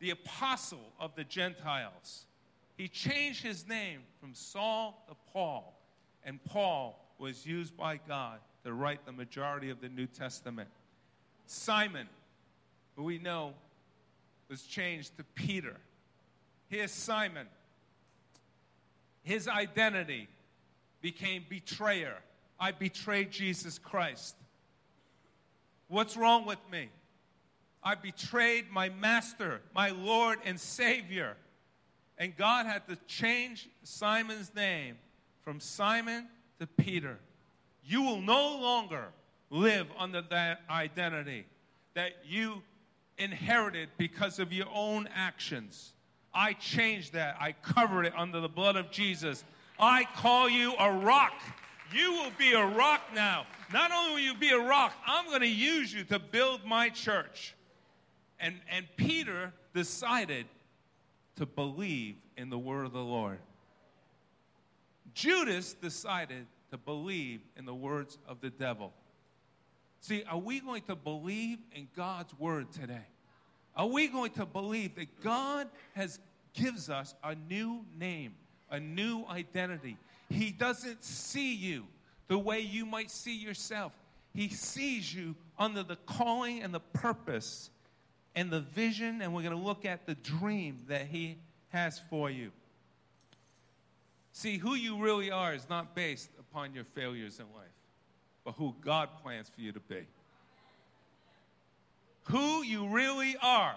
the 0.00 0.10
apostle 0.10 0.92
of 0.98 1.14
the 1.14 1.24
Gentiles. 1.24 2.26
He 2.76 2.88
changed 2.88 3.42
his 3.42 3.66
name 3.68 4.00
from 4.20 4.34
Saul 4.34 5.04
to 5.08 5.16
Paul, 5.32 5.74
and 6.24 6.42
Paul 6.44 6.98
was 7.18 7.46
used 7.46 7.76
by 7.76 8.00
God 8.08 8.38
to 8.64 8.72
write 8.72 9.04
the 9.06 9.12
majority 9.12 9.70
of 9.70 9.80
the 9.80 9.88
New 9.88 10.06
Testament. 10.06 10.68
Simon, 11.46 12.08
who 12.96 13.04
we 13.04 13.18
know 13.18 13.54
was 14.48 14.62
changed 14.62 15.16
to 15.16 15.24
Peter. 15.34 15.76
Here's 16.68 16.92
Simon. 16.92 17.46
His 19.22 19.48
identity 19.48 20.28
became 21.00 21.44
betrayer. 21.48 22.16
I 22.60 22.72
betrayed 22.72 23.30
Jesus 23.30 23.78
Christ. 23.78 24.36
What's 25.88 26.16
wrong 26.16 26.44
with 26.44 26.58
me? 26.70 26.88
I 27.82 27.94
betrayed 27.94 28.70
my 28.70 28.90
master, 28.90 29.60
my 29.74 29.90
Lord 29.90 30.38
and 30.44 30.60
Savior. 30.60 31.36
And 32.18 32.36
God 32.36 32.66
had 32.66 32.86
to 32.88 32.96
change 33.06 33.68
Simon's 33.84 34.54
name 34.54 34.96
from 35.42 35.60
Simon 35.60 36.26
to 36.58 36.66
Peter. 36.66 37.18
You 37.84 38.02
will 38.02 38.20
no 38.20 38.58
longer 38.58 39.06
live 39.50 39.86
under 39.98 40.20
that 40.22 40.60
identity 40.68 41.46
that 41.94 42.12
you 42.26 42.62
inherited 43.16 43.88
because 43.96 44.38
of 44.38 44.52
your 44.52 44.66
own 44.74 45.08
actions. 45.14 45.92
I 46.38 46.52
changed 46.52 47.14
that. 47.14 47.36
I 47.40 47.50
covered 47.50 48.06
it 48.06 48.12
under 48.16 48.40
the 48.40 48.48
blood 48.48 48.76
of 48.76 48.92
Jesus. 48.92 49.42
I 49.76 50.04
call 50.14 50.48
you 50.48 50.72
a 50.78 50.92
rock. 50.92 51.32
You 51.92 52.12
will 52.12 52.30
be 52.38 52.52
a 52.52 52.64
rock 52.64 53.02
now. 53.12 53.44
Not 53.72 53.90
only 53.90 54.12
will 54.12 54.20
you 54.20 54.34
be 54.36 54.50
a 54.50 54.58
rock, 54.58 54.92
I'm 55.04 55.26
going 55.26 55.40
to 55.40 55.48
use 55.48 55.92
you 55.92 56.04
to 56.04 56.20
build 56.20 56.64
my 56.64 56.90
church. 56.90 57.56
And, 58.38 58.54
and 58.70 58.86
Peter 58.96 59.52
decided 59.74 60.46
to 61.36 61.44
believe 61.44 62.14
in 62.36 62.50
the 62.50 62.58
word 62.58 62.86
of 62.86 62.92
the 62.92 63.00
Lord. 63.00 63.40
Judas 65.14 65.74
decided 65.74 66.46
to 66.70 66.78
believe 66.78 67.40
in 67.56 67.64
the 67.64 67.74
words 67.74 68.16
of 68.28 68.40
the 68.40 68.50
devil. 68.50 68.92
See, 70.02 70.22
are 70.30 70.38
we 70.38 70.60
going 70.60 70.82
to 70.82 70.94
believe 70.94 71.58
in 71.74 71.88
God's 71.96 72.32
word 72.38 72.70
today? 72.70 73.06
Are 73.74 73.86
we 73.86 74.08
going 74.08 74.32
to 74.32 74.46
believe 74.46 74.96
that 74.96 75.20
God 75.22 75.68
has 75.94 76.18
gives 76.58 76.90
us 76.90 77.14
a 77.22 77.34
new 77.34 77.84
name, 77.98 78.34
a 78.70 78.80
new 78.80 79.24
identity? 79.30 79.96
He 80.28 80.50
doesn't 80.50 81.02
see 81.02 81.54
you 81.54 81.84
the 82.28 82.38
way 82.38 82.60
you 82.60 82.84
might 82.84 83.10
see 83.10 83.36
yourself. 83.36 83.92
He 84.34 84.48
sees 84.48 85.12
you 85.14 85.34
under 85.58 85.82
the 85.82 85.96
calling 85.96 86.62
and 86.62 86.74
the 86.74 86.80
purpose 86.80 87.70
and 88.34 88.50
the 88.50 88.60
vision, 88.60 89.22
and 89.22 89.34
we're 89.34 89.42
going 89.42 89.56
to 89.56 89.62
look 89.62 89.84
at 89.84 90.06
the 90.06 90.14
dream 90.14 90.78
that 90.88 91.06
He 91.06 91.38
has 91.70 92.00
for 92.10 92.30
you. 92.30 92.50
See, 94.32 94.58
who 94.58 94.74
you 94.74 95.02
really 95.02 95.30
are 95.30 95.54
is 95.54 95.68
not 95.68 95.96
based 95.96 96.30
upon 96.38 96.74
your 96.74 96.84
failures 96.84 97.40
in 97.40 97.46
life, 97.56 97.66
but 98.44 98.52
who 98.52 98.74
God 98.80 99.08
plans 99.22 99.50
for 99.52 99.60
you 99.60 99.72
to 99.72 99.80
be. 99.80 100.06
Who 102.24 102.62
you 102.62 102.88
really 102.88 103.36
are 103.42 103.74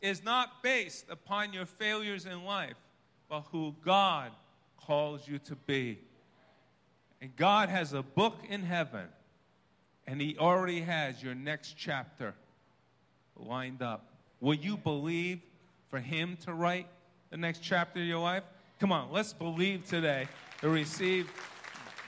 is 0.00 0.22
not 0.24 0.62
based 0.62 1.06
upon 1.10 1.52
your 1.52 1.66
failures 1.66 2.26
in 2.26 2.44
life, 2.44 2.76
but 3.28 3.42
who 3.52 3.74
God 3.84 4.30
calls 4.76 5.26
you 5.26 5.38
to 5.40 5.56
be. 5.56 5.98
And 7.20 7.34
God 7.36 7.68
has 7.68 7.92
a 7.92 8.02
book 8.02 8.36
in 8.48 8.62
heaven, 8.62 9.06
and 10.06 10.20
He 10.20 10.36
already 10.38 10.80
has 10.82 11.22
your 11.22 11.34
next 11.34 11.76
chapter 11.76 12.34
lined 13.36 13.82
up. 13.82 14.12
Will 14.40 14.54
you 14.54 14.76
believe 14.76 15.40
for 15.88 15.98
Him 15.98 16.36
to 16.44 16.52
write 16.52 16.86
the 17.30 17.36
next 17.36 17.60
chapter 17.60 18.00
of 18.00 18.06
your 18.06 18.18
life? 18.18 18.44
Come 18.78 18.92
on, 18.92 19.10
let's 19.10 19.32
believe 19.32 19.86
today 19.86 20.28
to 20.60 20.68
receive 20.68 21.30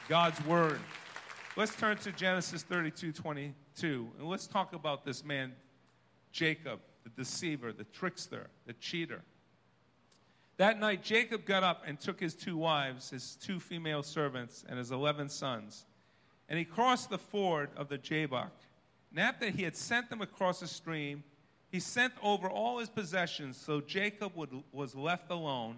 God's 0.09 0.45
word. 0.45 0.78
Let's 1.57 1.75
turn 1.75 1.97
to 1.99 2.12
Genesis 2.12 2.62
32 2.62 3.12
22, 3.12 4.09
and 4.18 4.28
let's 4.28 4.47
talk 4.47 4.75
about 4.75 5.04
this 5.04 5.25
man, 5.25 5.52
Jacob, 6.30 6.80
the 7.16 7.22
deceiver, 7.22 7.72
the 7.72 7.84
trickster, 7.84 8.48
the 8.66 8.72
cheater. 8.74 9.22
That 10.56 10.80
night, 10.80 11.02
Jacob 11.02 11.44
got 11.44 11.62
up 11.62 11.82
and 11.86 12.00
took 12.00 12.18
his 12.18 12.34
two 12.34 12.56
wives, 12.56 13.10
his 13.10 13.36
two 13.36 13.60
female 13.60 14.02
servants, 14.02 14.64
and 14.68 14.78
his 14.78 14.90
eleven 14.90 15.28
sons, 15.28 15.86
and 16.48 16.58
he 16.58 16.64
crossed 16.64 17.10
the 17.10 17.18
ford 17.18 17.70
of 17.76 17.88
the 17.88 17.98
Jabbok. 17.98 18.52
And 19.11 19.20
after 19.20 19.50
he 19.50 19.62
had 19.62 19.76
sent 19.76 20.11
them 20.11 20.20
across 20.20 20.61
the 20.61 20.66
stream, 20.66 21.22
he 21.70 21.80
sent 21.80 22.12
over 22.22 22.48
all 22.48 22.78
his 22.78 22.88
possessions, 22.88 23.56
so 23.56 23.80
Jacob 23.80 24.33
would, 24.35 24.50
was 24.72 24.94
left 24.94 25.30
alone, 25.30 25.76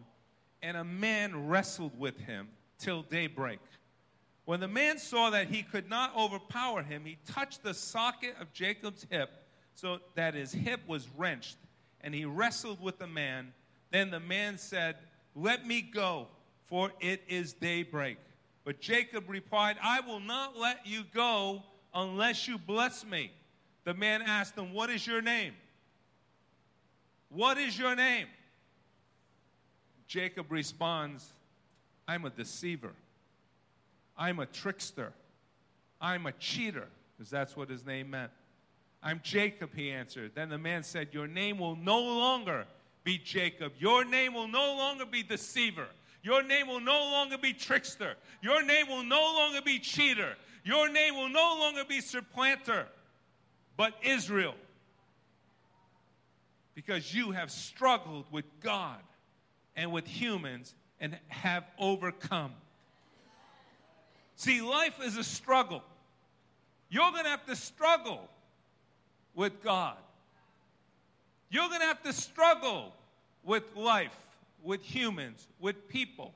and 0.62 0.76
a 0.76 0.84
man 0.84 1.48
wrestled 1.48 1.98
with 1.98 2.18
him 2.18 2.48
till 2.78 3.02
daybreak. 3.02 3.60
When 4.46 4.60
the 4.60 4.68
man 4.68 4.98
saw 4.98 5.30
that 5.30 5.48
he 5.48 5.62
could 5.62 5.88
not 5.88 6.16
overpower 6.16 6.82
him, 6.82 7.04
he 7.04 7.18
touched 7.26 7.62
the 7.62 7.74
socket 7.74 8.34
of 8.40 8.52
Jacob's 8.52 9.06
hip 9.10 9.30
so 9.80 9.98
that 10.14 10.34
his 10.34 10.52
hip 10.52 10.80
was 10.86 11.08
wrenched, 11.16 11.56
and 12.02 12.14
he 12.14 12.26
wrestled 12.26 12.82
with 12.82 12.98
the 12.98 13.06
man. 13.06 13.52
Then 13.90 14.10
the 14.10 14.20
man 14.20 14.58
said, 14.58 14.96
Let 15.34 15.66
me 15.66 15.80
go, 15.80 16.26
for 16.66 16.92
it 17.00 17.22
is 17.28 17.54
daybreak. 17.54 18.18
But 18.64 18.80
Jacob 18.80 19.24
replied, 19.28 19.76
I 19.82 20.00
will 20.00 20.20
not 20.20 20.58
let 20.58 20.86
you 20.86 21.04
go 21.14 21.62
unless 21.94 22.46
you 22.46 22.58
bless 22.58 23.06
me. 23.06 23.32
The 23.84 23.94
man 23.94 24.20
asked 24.20 24.54
him, 24.54 24.74
What 24.74 24.90
is 24.90 25.06
your 25.06 25.22
name? 25.22 25.54
What 27.30 27.56
is 27.56 27.78
your 27.78 27.96
name? 27.96 28.26
Jacob 30.06 30.52
responds, 30.52 31.26
I'm 32.06 32.26
a 32.26 32.30
deceiver. 32.30 32.92
I'm 34.18 34.40
a 34.40 34.46
trickster. 34.46 35.12
I'm 36.02 36.26
a 36.26 36.32
cheater, 36.32 36.88
because 37.16 37.30
that's 37.30 37.56
what 37.56 37.70
his 37.70 37.86
name 37.86 38.10
meant. 38.10 38.30
I'm 39.02 39.20
Jacob, 39.22 39.70
he 39.74 39.90
answered. 39.90 40.32
Then 40.34 40.50
the 40.50 40.58
man 40.58 40.82
said, 40.82 41.08
Your 41.12 41.26
name 41.26 41.58
will 41.58 41.76
no 41.76 42.00
longer 42.00 42.66
be 43.02 43.18
Jacob. 43.18 43.72
Your 43.78 44.04
name 44.04 44.34
will 44.34 44.48
no 44.48 44.76
longer 44.76 45.06
be 45.06 45.22
deceiver. 45.22 45.86
Your 46.22 46.42
name 46.42 46.68
will 46.68 46.80
no 46.80 47.00
longer 47.10 47.38
be 47.38 47.54
trickster. 47.54 48.14
Your 48.42 48.62
name 48.62 48.88
will 48.88 49.02
no 49.02 49.20
longer 49.36 49.62
be 49.62 49.78
cheater. 49.78 50.34
Your 50.64 50.90
name 50.90 51.16
will 51.16 51.30
no 51.30 51.56
longer 51.58 51.84
be 51.88 52.02
supplanter, 52.02 52.86
but 53.78 53.94
Israel. 54.02 54.54
Because 56.74 57.14
you 57.14 57.30
have 57.30 57.50
struggled 57.50 58.26
with 58.30 58.44
God 58.60 59.00
and 59.76 59.92
with 59.92 60.06
humans 60.06 60.74
and 61.00 61.18
have 61.28 61.64
overcome. 61.78 62.52
See, 64.36 64.60
life 64.60 65.00
is 65.02 65.16
a 65.16 65.24
struggle. 65.24 65.82
You're 66.90 67.10
going 67.12 67.24
to 67.24 67.30
have 67.30 67.46
to 67.46 67.56
struggle 67.56 68.28
with 69.40 69.62
God. 69.62 69.96
You're 71.48 71.68
going 71.68 71.80
to 71.80 71.86
have 71.86 72.02
to 72.02 72.12
struggle 72.12 72.92
with 73.42 73.74
life, 73.74 74.14
with 74.62 74.82
humans, 74.82 75.48
with 75.58 75.88
people. 75.88 76.34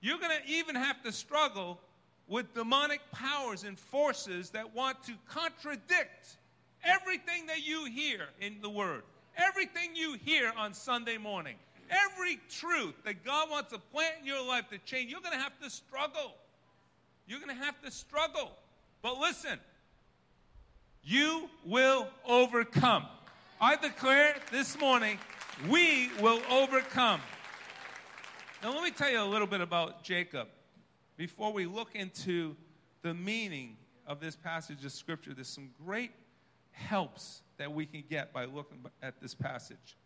You're 0.00 0.20
going 0.20 0.30
to 0.30 0.48
even 0.48 0.76
have 0.76 1.02
to 1.02 1.10
struggle 1.10 1.80
with 2.28 2.54
demonic 2.54 3.00
powers 3.10 3.64
and 3.64 3.76
forces 3.76 4.50
that 4.50 4.72
want 4.72 5.02
to 5.06 5.14
contradict 5.28 6.36
everything 6.84 7.44
that 7.48 7.66
you 7.66 7.86
hear 7.86 8.28
in 8.40 8.58
the 8.62 8.70
Word, 8.70 9.02
everything 9.36 9.96
you 9.96 10.16
hear 10.24 10.52
on 10.56 10.74
Sunday 10.74 11.18
morning, 11.18 11.56
every 11.90 12.38
truth 12.48 12.94
that 13.04 13.24
God 13.24 13.50
wants 13.50 13.72
to 13.72 13.80
plant 13.92 14.14
in 14.20 14.26
your 14.28 14.46
life 14.46 14.68
to 14.70 14.78
change. 14.78 15.10
You're 15.10 15.22
going 15.22 15.36
to 15.36 15.42
have 15.42 15.58
to 15.60 15.68
struggle. 15.68 16.36
You're 17.26 17.40
going 17.40 17.56
to 17.58 17.64
have 17.64 17.82
to 17.82 17.90
struggle. 17.90 18.52
But 19.02 19.18
listen, 19.18 19.58
you 21.06 21.48
will 21.64 22.08
overcome. 22.26 23.06
I 23.60 23.76
declare 23.76 24.34
this 24.50 24.76
morning, 24.80 25.18
we 25.68 26.10
will 26.20 26.40
overcome. 26.50 27.20
Now, 28.60 28.74
let 28.74 28.82
me 28.82 28.90
tell 28.90 29.10
you 29.10 29.22
a 29.22 29.24
little 29.24 29.46
bit 29.46 29.60
about 29.60 30.02
Jacob 30.02 30.48
before 31.16 31.52
we 31.52 31.64
look 31.66 31.94
into 31.94 32.56
the 33.02 33.14
meaning 33.14 33.76
of 34.04 34.18
this 34.18 34.34
passage 34.34 34.84
of 34.84 34.90
Scripture. 34.90 35.32
There's 35.32 35.46
some 35.46 35.70
great 35.86 36.10
helps 36.72 37.40
that 37.58 37.72
we 37.72 37.86
can 37.86 38.02
get 38.10 38.32
by 38.32 38.46
looking 38.46 38.84
at 39.00 39.20
this 39.20 39.32
passage. 39.32 39.96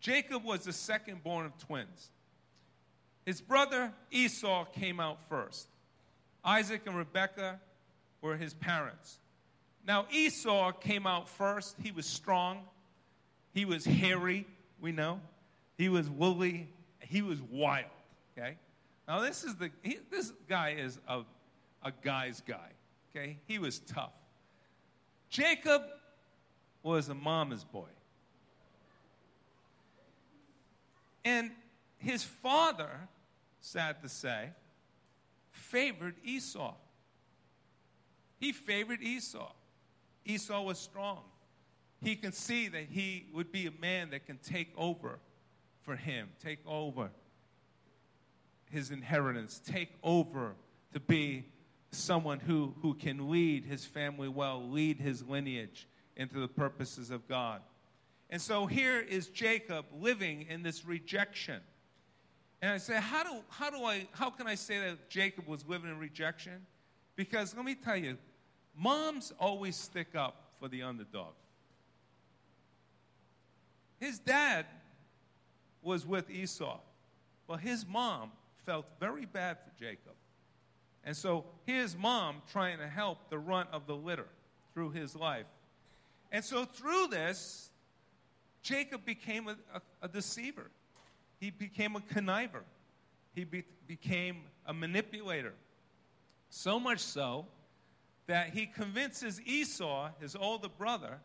Jacob 0.00 0.42
was 0.42 0.64
the 0.64 0.72
second 0.72 1.22
born 1.22 1.44
of 1.44 1.58
twins. 1.58 2.08
His 3.26 3.42
brother 3.42 3.92
Esau 4.10 4.64
came 4.64 5.00
out 5.00 5.18
first. 5.28 5.68
Isaac 6.42 6.80
and 6.86 6.96
Rebekah 6.96 7.60
were 8.22 8.38
his 8.38 8.54
parents. 8.54 9.18
Now, 9.86 10.06
Esau 10.10 10.72
came 10.72 11.06
out 11.06 11.28
first. 11.28 11.76
He 11.82 11.90
was 11.90 12.06
strong. 12.06 12.62
He 13.52 13.64
was 13.64 13.84
hairy, 13.84 14.46
we 14.80 14.92
know. 14.92 15.20
He 15.76 15.88
was 15.88 16.08
woolly. 16.08 16.68
He 17.00 17.22
was 17.22 17.40
wild, 17.42 17.86
okay? 18.36 18.56
Now, 19.08 19.20
this 19.20 19.42
is 19.42 19.56
the, 19.56 19.70
he, 19.82 19.98
this 20.10 20.32
guy 20.48 20.76
is 20.78 21.00
a, 21.08 21.22
a 21.82 21.92
guy's 22.02 22.40
guy, 22.42 22.68
okay? 23.10 23.38
He 23.46 23.58
was 23.58 23.80
tough. 23.80 24.12
Jacob 25.28 25.82
was 26.82 27.08
a 27.08 27.14
mama's 27.14 27.64
boy. 27.64 27.88
And 31.24 31.50
his 31.98 32.22
father, 32.22 33.08
sad 33.60 34.02
to 34.02 34.08
say, 34.08 34.50
favored 35.50 36.14
Esau. 36.24 36.74
He 38.38 38.52
favored 38.52 39.02
Esau. 39.02 39.50
Esau 40.24 40.62
was 40.62 40.78
strong. 40.78 41.20
He 42.02 42.16
can 42.16 42.32
see 42.32 42.68
that 42.68 42.84
he 42.90 43.26
would 43.34 43.52
be 43.52 43.66
a 43.66 43.72
man 43.80 44.10
that 44.10 44.26
can 44.26 44.38
take 44.38 44.72
over 44.76 45.18
for 45.82 45.96
him, 45.96 46.28
take 46.42 46.60
over 46.66 47.10
his 48.70 48.90
inheritance, 48.90 49.60
take 49.64 49.90
over 50.02 50.54
to 50.92 51.00
be 51.00 51.44
someone 51.90 52.40
who, 52.40 52.74
who 52.82 52.94
can 52.94 53.30
lead 53.30 53.64
his 53.64 53.84
family 53.84 54.28
well, 54.28 54.62
lead 54.68 54.98
his 54.98 55.22
lineage 55.26 55.88
into 56.16 56.38
the 56.38 56.48
purposes 56.48 57.10
of 57.10 57.26
God. 57.28 57.60
And 58.30 58.40
so 58.40 58.66
here 58.66 59.00
is 59.00 59.28
Jacob 59.28 59.86
living 59.92 60.46
in 60.48 60.62
this 60.62 60.84
rejection. 60.84 61.60
And 62.62 62.72
I 62.72 62.78
say, 62.78 63.00
how 63.00 63.24
do, 63.24 63.42
how 63.48 63.70
do 63.70 63.84
I, 63.84 64.06
how 64.12 64.30
can 64.30 64.46
I 64.46 64.54
say 64.54 64.78
that 64.78 65.08
Jacob 65.08 65.48
was 65.48 65.66
living 65.66 65.90
in 65.90 65.98
rejection? 65.98 66.66
Because 67.16 67.56
let 67.56 67.64
me 67.64 67.74
tell 67.74 67.96
you, 67.96 68.16
moms 68.80 69.32
always 69.38 69.76
stick 69.76 70.14
up 70.14 70.36
for 70.58 70.68
the 70.68 70.82
underdog. 70.82 71.34
His 73.98 74.18
dad 74.18 74.64
was 75.82 76.06
with 76.06 76.30
Esau, 76.30 76.78
but 77.46 77.60
his 77.60 77.86
mom 77.86 78.32
felt 78.64 78.86
very 78.98 79.26
bad 79.26 79.58
for 79.58 79.70
Jacob. 79.78 80.14
And 81.04 81.16
so 81.16 81.44
his 81.66 81.96
mom 81.96 82.42
trying 82.50 82.78
to 82.78 82.88
help 82.88 83.28
the 83.28 83.38
runt 83.38 83.68
of 83.72 83.86
the 83.86 83.94
litter 83.96 84.26
through 84.72 84.90
his 84.90 85.14
life. 85.14 85.46
And 86.32 86.44
so 86.44 86.64
through 86.64 87.08
this, 87.08 87.70
Jacob 88.62 89.04
became 89.04 89.48
a, 89.48 89.56
a, 89.74 89.80
a 90.02 90.08
deceiver. 90.08 90.70
He 91.38 91.50
became 91.50 91.96
a 91.96 92.00
conniver. 92.00 92.62
He 93.34 93.44
be, 93.44 93.64
became 93.86 94.42
a 94.66 94.72
manipulator. 94.72 95.54
So 96.50 96.78
much 96.78 97.00
so 97.00 97.46
that 98.30 98.50
he 98.50 98.64
convinces 98.64 99.40
Esau, 99.44 100.08
his 100.20 100.36
older 100.36 100.68
brother, 100.68 101.18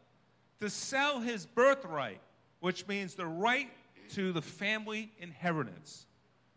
to 0.59 0.71
sell 0.71 1.19
his 1.19 1.45
birthright, 1.45 2.19
which 2.61 2.87
means 2.87 3.13
the 3.13 3.27
right 3.27 3.69
to 4.09 4.33
the 4.33 4.41
family 4.41 5.11
inheritance, 5.19 6.07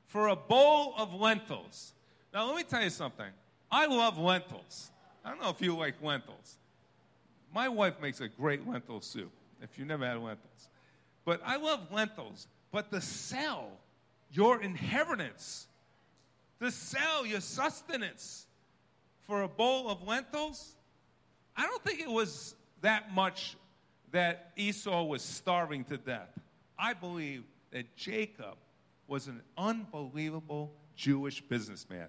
for 0.06 0.28
a 0.28 0.36
bowl 0.36 0.94
of 0.96 1.12
lentils. 1.12 1.92
Now, 2.32 2.46
let 2.46 2.56
me 2.56 2.62
tell 2.62 2.82
you 2.82 2.88
something. 2.88 3.26
I 3.70 3.84
love 3.88 4.16
lentils. 4.16 4.90
I 5.22 5.28
don't 5.28 5.42
know 5.42 5.50
if 5.50 5.60
you 5.60 5.76
like 5.76 6.02
lentils. 6.02 6.56
My 7.54 7.68
wife 7.68 8.00
makes 8.00 8.22
a 8.22 8.28
great 8.28 8.66
lentil 8.66 9.02
soup, 9.02 9.30
if 9.60 9.78
you 9.78 9.84
never 9.84 10.06
had 10.06 10.16
lentils. 10.16 10.68
But 11.26 11.42
I 11.44 11.56
love 11.56 11.92
lentils. 11.92 12.46
But 12.72 12.90
to 12.90 13.02
sell 13.02 13.68
your 14.32 14.62
inheritance, 14.62 15.66
to 16.62 16.70
sell 16.70 17.26
your 17.26 17.42
sustenance 17.42 18.46
for 19.28 19.42
a 19.42 19.48
bowl 19.48 19.90
of 19.90 20.02
lentils, 20.02 20.74
I 21.54 21.62
don't 21.66 21.84
think 21.84 22.00
it 22.00 22.10
was 22.10 22.54
that 22.80 23.14
much 23.14 23.56
that 24.10 24.52
Esau 24.56 25.04
was 25.04 25.22
starving 25.22 25.84
to 25.84 25.98
death. 25.98 26.30
I 26.78 26.94
believe 26.94 27.44
that 27.70 27.94
Jacob 27.94 28.56
was 29.06 29.28
an 29.28 29.42
unbelievable 29.58 30.72
Jewish 30.96 31.42
businessman. 31.42 32.06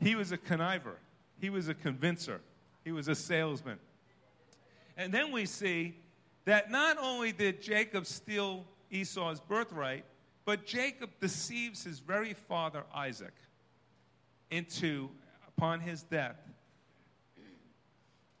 he 0.00 0.16
was 0.16 0.32
a 0.32 0.38
conniver, 0.38 0.96
he 1.40 1.48
was 1.48 1.68
a 1.68 1.74
convincer, 1.74 2.40
he 2.84 2.90
was 2.90 3.06
a 3.06 3.14
salesman. 3.14 3.78
And 4.96 5.14
then 5.14 5.30
we 5.30 5.46
see 5.46 5.94
that 6.44 6.72
not 6.72 6.98
only 6.98 7.30
did 7.30 7.62
Jacob 7.62 8.04
steal 8.04 8.64
Esau's 8.90 9.40
birthright, 9.40 10.04
but 10.44 10.66
Jacob 10.66 11.10
deceives 11.20 11.84
his 11.84 12.00
very 12.00 12.34
father 12.34 12.82
Isaac 12.92 13.32
into, 14.50 15.10
upon 15.48 15.80
his 15.80 16.02
death, 16.02 16.36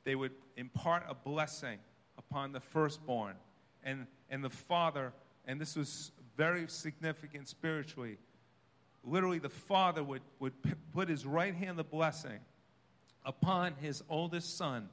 they 0.04 0.14
would 0.14 0.32
impart 0.56 1.04
a 1.08 1.14
blessing 1.14 1.78
upon 2.18 2.52
the 2.52 2.60
firstborn. 2.60 3.34
And, 3.82 4.06
and 4.30 4.44
the 4.44 4.50
father, 4.50 5.12
and 5.46 5.60
this 5.60 5.76
was 5.76 6.12
very 6.36 6.68
significant 6.68 7.48
spiritually, 7.48 8.18
literally 9.02 9.38
the 9.38 9.48
father 9.48 10.02
would, 10.02 10.22
would 10.38 10.54
put 10.92 11.08
his 11.08 11.26
right 11.26 11.54
hand 11.54 11.78
the 11.78 11.84
blessing 11.84 12.38
upon 13.24 13.74
his 13.80 14.02
oldest 14.08 14.56
son 14.56 14.88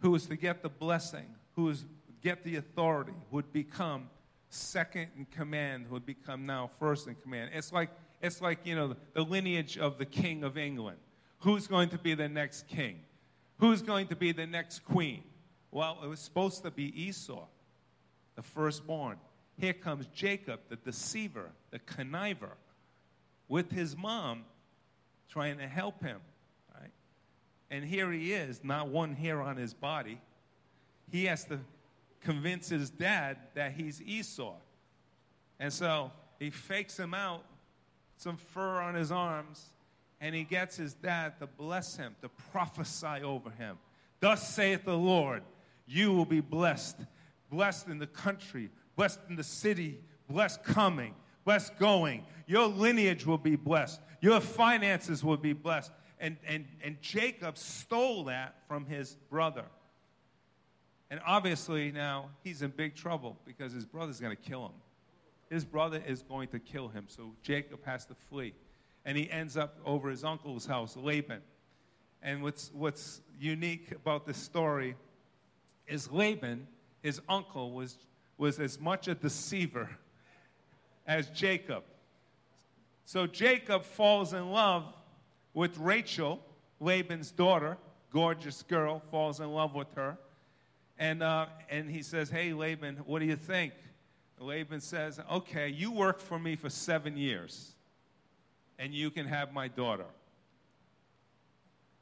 who 0.00 0.10
was 0.10 0.26
to 0.26 0.36
get 0.36 0.62
the 0.62 0.68
blessing, 0.68 1.26
who 1.54 1.64
was 1.64 1.84
get 2.22 2.44
the 2.44 2.56
authority, 2.56 3.12
who 3.30 3.36
would 3.36 3.52
become 3.52 4.08
second 4.48 5.08
in 5.16 5.26
command, 5.26 5.86
who 5.86 5.94
would 5.94 6.06
become 6.06 6.46
now 6.46 6.70
first 6.78 7.06
in 7.06 7.14
command. 7.14 7.50
It's 7.54 7.72
like 7.72 7.90
it's 8.20 8.40
like 8.40 8.60
you 8.64 8.74
know 8.74 8.96
the 9.14 9.22
lineage 9.22 9.78
of 9.78 9.98
the 9.98 10.06
king 10.06 10.44
of 10.44 10.58
England. 10.58 10.98
Who's 11.40 11.66
going 11.66 11.88
to 11.90 11.98
be 11.98 12.14
the 12.14 12.28
next 12.28 12.68
king? 12.68 13.00
Who's 13.58 13.82
going 13.82 14.08
to 14.08 14.16
be 14.16 14.32
the 14.32 14.46
next 14.46 14.84
queen? 14.84 15.22
Well, 15.70 15.98
it 16.02 16.06
was 16.06 16.20
supposed 16.20 16.62
to 16.64 16.70
be 16.70 17.02
Esau, 17.04 17.46
the 18.34 18.42
firstborn. 18.42 19.18
Here 19.56 19.72
comes 19.72 20.06
Jacob, 20.14 20.60
the 20.68 20.76
deceiver, 20.76 21.50
the 21.70 21.78
conniver, 21.78 22.52
with 23.48 23.70
his 23.70 23.96
mom 23.96 24.44
trying 25.28 25.58
to 25.58 25.68
help 25.68 26.02
him. 26.02 26.18
Right? 26.74 26.90
And 27.70 27.84
here 27.84 28.10
he 28.10 28.32
is, 28.32 28.60
not 28.64 28.88
one 28.88 29.14
hair 29.14 29.40
on 29.40 29.56
his 29.56 29.74
body. 29.74 30.20
He 31.10 31.26
has 31.26 31.44
to 31.46 31.60
convince 32.22 32.68
his 32.68 32.90
dad 32.90 33.36
that 33.54 33.72
he's 33.72 34.00
Esau. 34.02 34.54
And 35.58 35.72
so 35.72 36.10
he 36.38 36.50
fakes 36.50 36.98
him 36.98 37.14
out, 37.14 37.44
some 38.20 38.36
fur 38.36 38.82
on 38.82 38.94
his 38.94 39.10
arms, 39.10 39.70
and 40.20 40.34
he 40.34 40.44
gets 40.44 40.76
his 40.76 40.92
dad 40.92 41.38
to 41.40 41.46
bless 41.46 41.96
him, 41.96 42.14
to 42.20 42.28
prophesy 42.52 43.22
over 43.24 43.48
him. 43.48 43.78
Thus 44.20 44.46
saith 44.54 44.84
the 44.84 44.96
Lord, 44.96 45.42
you 45.86 46.12
will 46.12 46.26
be 46.26 46.40
blessed, 46.40 46.98
blessed 47.50 47.88
in 47.88 47.98
the 47.98 48.06
country, 48.06 48.68
blessed 48.94 49.20
in 49.30 49.36
the 49.36 49.42
city, 49.42 50.00
blessed 50.28 50.62
coming, 50.62 51.14
blessed 51.46 51.78
going. 51.78 52.26
Your 52.46 52.66
lineage 52.66 53.24
will 53.24 53.38
be 53.38 53.56
blessed, 53.56 54.02
your 54.20 54.40
finances 54.40 55.24
will 55.24 55.38
be 55.38 55.54
blessed. 55.54 55.90
And, 56.18 56.36
and, 56.46 56.66
and 56.84 57.00
Jacob 57.00 57.56
stole 57.56 58.24
that 58.24 58.56
from 58.68 58.84
his 58.84 59.16
brother. 59.30 59.64
And 61.08 61.20
obviously 61.26 61.90
now 61.90 62.28
he's 62.44 62.60
in 62.60 62.70
big 62.70 62.94
trouble 62.94 63.38
because 63.46 63.72
his 63.72 63.86
brother's 63.86 64.20
going 64.20 64.36
to 64.36 64.42
kill 64.42 64.66
him. 64.66 64.72
His 65.50 65.64
brother 65.64 66.02
is 66.06 66.22
going 66.22 66.48
to 66.48 66.60
kill 66.60 66.88
him. 66.88 67.04
So 67.08 67.32
Jacob 67.42 67.84
has 67.84 68.06
to 68.06 68.14
flee. 68.14 68.54
And 69.04 69.18
he 69.18 69.30
ends 69.30 69.56
up 69.56 69.78
over 69.84 70.08
his 70.08 70.24
uncle's 70.24 70.64
house, 70.64 70.96
Laban. 70.96 71.40
And 72.22 72.42
what's, 72.42 72.70
what's 72.72 73.20
unique 73.38 73.90
about 73.92 74.26
this 74.26 74.36
story 74.36 74.94
is 75.88 76.10
Laban, 76.10 76.66
his 77.02 77.20
uncle, 77.28 77.72
was, 77.72 77.98
was 78.38 78.60
as 78.60 78.78
much 78.78 79.08
a 79.08 79.14
deceiver 79.14 79.90
as 81.06 81.28
Jacob. 81.30 81.82
So 83.04 83.26
Jacob 83.26 83.84
falls 83.84 84.32
in 84.34 84.52
love 84.52 84.84
with 85.52 85.76
Rachel, 85.78 86.40
Laban's 86.78 87.32
daughter, 87.32 87.76
gorgeous 88.12 88.62
girl, 88.62 89.02
falls 89.10 89.40
in 89.40 89.50
love 89.50 89.74
with 89.74 89.92
her. 89.94 90.16
And, 90.98 91.22
uh, 91.22 91.46
and 91.68 91.90
he 91.90 92.02
says, 92.02 92.30
Hey, 92.30 92.52
Laban, 92.52 92.98
what 93.06 93.18
do 93.18 93.24
you 93.24 93.36
think? 93.36 93.72
Laban 94.40 94.80
says, 94.80 95.20
Okay, 95.30 95.68
you 95.68 95.92
worked 95.92 96.22
for 96.22 96.38
me 96.38 96.56
for 96.56 96.70
seven 96.70 97.16
years, 97.16 97.74
and 98.78 98.92
you 98.92 99.10
can 99.10 99.26
have 99.26 99.52
my 99.52 99.68
daughter. 99.68 100.06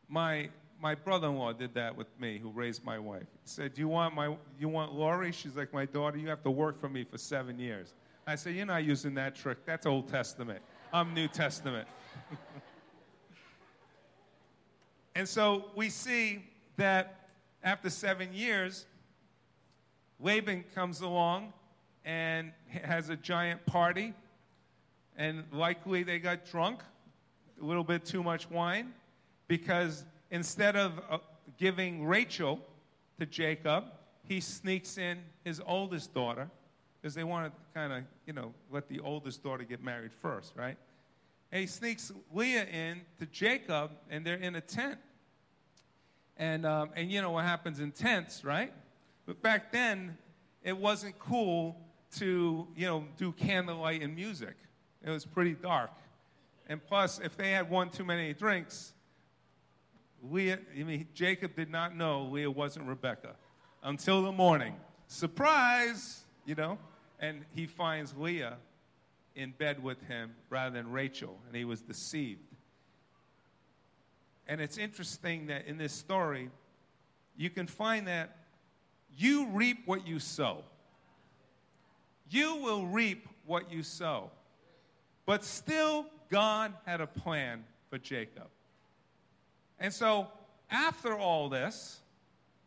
My, 0.08 0.48
my 0.80 0.94
brother 0.94 1.28
in 1.28 1.36
law 1.36 1.52
did 1.52 1.74
that 1.74 1.94
with 1.94 2.06
me, 2.18 2.38
who 2.38 2.50
raised 2.50 2.82
my 2.84 2.98
wife. 2.98 3.26
He 3.42 3.48
said, 3.48 3.74
Do 3.74 3.80
you 3.80 3.88
want, 3.88 4.14
my, 4.14 4.36
you 4.58 4.68
want 4.68 4.94
Lori? 4.94 5.32
She's 5.32 5.56
like 5.56 5.74
my 5.74 5.84
daughter. 5.84 6.16
You 6.16 6.28
have 6.28 6.42
to 6.44 6.50
work 6.50 6.80
for 6.80 6.88
me 6.88 7.04
for 7.04 7.18
seven 7.18 7.58
years. 7.58 7.92
I 8.26 8.36
said, 8.36 8.54
You're 8.54 8.66
not 8.66 8.84
using 8.84 9.14
that 9.14 9.34
trick. 9.34 9.58
That's 9.66 9.84
Old 9.84 10.08
Testament. 10.08 10.60
I'm 10.92 11.12
New 11.12 11.28
Testament. 11.28 11.86
And 15.18 15.28
so 15.28 15.64
we 15.74 15.88
see 15.88 16.44
that 16.76 17.28
after 17.64 17.90
seven 17.90 18.32
years, 18.32 18.86
Laban 20.20 20.62
comes 20.76 21.00
along 21.00 21.52
and 22.08 22.52
has 22.70 23.10
a 23.10 23.16
giant 23.16 23.64
party. 23.66 24.14
And 25.18 25.44
likely 25.52 26.02
they 26.04 26.18
got 26.18 26.46
drunk, 26.46 26.80
a 27.60 27.64
little 27.64 27.84
bit 27.84 28.06
too 28.06 28.22
much 28.22 28.50
wine, 28.50 28.94
because 29.46 30.04
instead 30.30 30.74
of 30.74 30.92
uh, 31.10 31.18
giving 31.58 32.06
Rachel 32.06 32.60
to 33.20 33.26
Jacob, 33.26 33.84
he 34.24 34.40
sneaks 34.40 34.96
in 34.96 35.18
his 35.44 35.60
oldest 35.66 36.14
daughter, 36.14 36.48
because 37.00 37.14
they 37.14 37.24
want 37.24 37.52
to 37.52 37.78
kind 37.78 37.92
of, 37.92 38.04
you 38.26 38.32
know, 38.32 38.54
let 38.70 38.88
the 38.88 39.00
oldest 39.00 39.42
daughter 39.42 39.64
get 39.64 39.84
married 39.84 40.12
first, 40.12 40.54
right? 40.56 40.78
And 41.52 41.60
he 41.60 41.66
sneaks 41.66 42.10
Leah 42.32 42.64
in 42.64 43.02
to 43.18 43.26
Jacob, 43.26 43.90
and 44.08 44.24
they're 44.24 44.36
in 44.36 44.54
a 44.54 44.62
tent. 44.62 44.98
And, 46.38 46.64
um, 46.64 46.90
and 46.94 47.10
you 47.10 47.20
know 47.20 47.32
what 47.32 47.44
happens 47.44 47.80
in 47.80 47.90
tents, 47.90 48.44
right? 48.44 48.72
But 49.26 49.42
back 49.42 49.72
then, 49.72 50.16
it 50.62 50.76
wasn't 50.76 51.18
cool 51.18 51.76
to, 52.16 52.66
you 52.76 52.86
know, 52.86 53.04
do 53.16 53.32
candlelight 53.32 54.02
and 54.02 54.14
music. 54.14 54.54
It 55.04 55.10
was 55.10 55.24
pretty 55.24 55.54
dark. 55.54 55.90
And 56.68 56.84
plus, 56.84 57.18
if 57.18 57.36
they 57.36 57.50
had 57.50 57.70
one 57.70 57.90
too 57.90 58.04
many 58.04 58.32
drinks, 58.34 58.92
Leah, 60.22 60.58
I 60.78 60.82
mean, 60.82 61.08
Jacob 61.14 61.54
did 61.54 61.70
not 61.70 61.96
know 61.96 62.24
Leah 62.24 62.50
wasn't 62.50 62.86
Rebecca 62.86 63.36
until 63.82 64.22
the 64.22 64.32
morning 64.32 64.74
surprise, 65.06 66.24
you 66.44 66.54
know. 66.54 66.78
And 67.20 67.44
he 67.54 67.66
finds 67.66 68.14
Leah 68.16 68.56
in 69.34 69.52
bed 69.52 69.82
with 69.82 70.00
him 70.02 70.32
rather 70.50 70.74
than 70.74 70.90
Rachel, 70.90 71.38
and 71.46 71.56
he 71.56 71.64
was 71.64 71.80
deceived. 71.80 72.42
And 74.46 74.60
it's 74.60 74.78
interesting 74.78 75.46
that 75.46 75.66
in 75.66 75.78
this 75.78 75.92
story, 75.92 76.50
you 77.36 77.50
can 77.50 77.66
find 77.66 78.06
that 78.08 78.36
you 79.16 79.48
reap 79.48 79.86
what 79.86 80.06
you 80.06 80.18
sow. 80.18 80.64
You 82.30 82.56
will 82.56 82.86
reap 82.86 83.28
what 83.46 83.70
you 83.70 83.82
sow. 83.82 84.30
But 85.26 85.44
still, 85.44 86.06
God 86.30 86.72
had 86.86 87.00
a 87.00 87.06
plan 87.06 87.64
for 87.90 87.98
Jacob. 87.98 88.48
And 89.78 89.92
so, 89.92 90.28
after 90.70 91.16
all 91.16 91.48
this, 91.48 92.00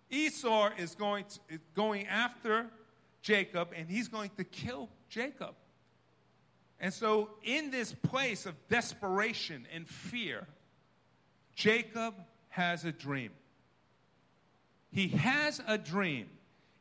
Esau 0.10 0.72
is 0.78 0.96
going, 0.96 1.26
to, 1.26 1.60
going 1.76 2.08
after 2.08 2.68
Jacob 3.22 3.70
and 3.76 3.90
he's 3.90 4.08
going 4.08 4.32
to 4.38 4.44
kill 4.44 4.90
Jacob. 5.10 5.54
And 6.80 6.92
so, 6.92 7.30
in 7.44 7.70
this 7.70 7.94
place 7.94 8.46
of 8.46 8.56
desperation 8.68 9.68
and 9.74 9.88
fear, 9.88 10.48
Jacob 11.56 12.16
has 12.50 12.86
a 12.86 12.92
dream. 12.92 13.32
He 14.92 15.10
has 15.10 15.62
a 15.68 15.78
dream 15.78 16.28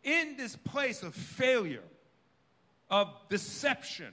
in 0.03 0.37
this 0.37 0.57
place 0.57 1.03
of 1.03 1.15
failure, 1.15 1.83
of 2.91 3.09
deception, 3.29 4.13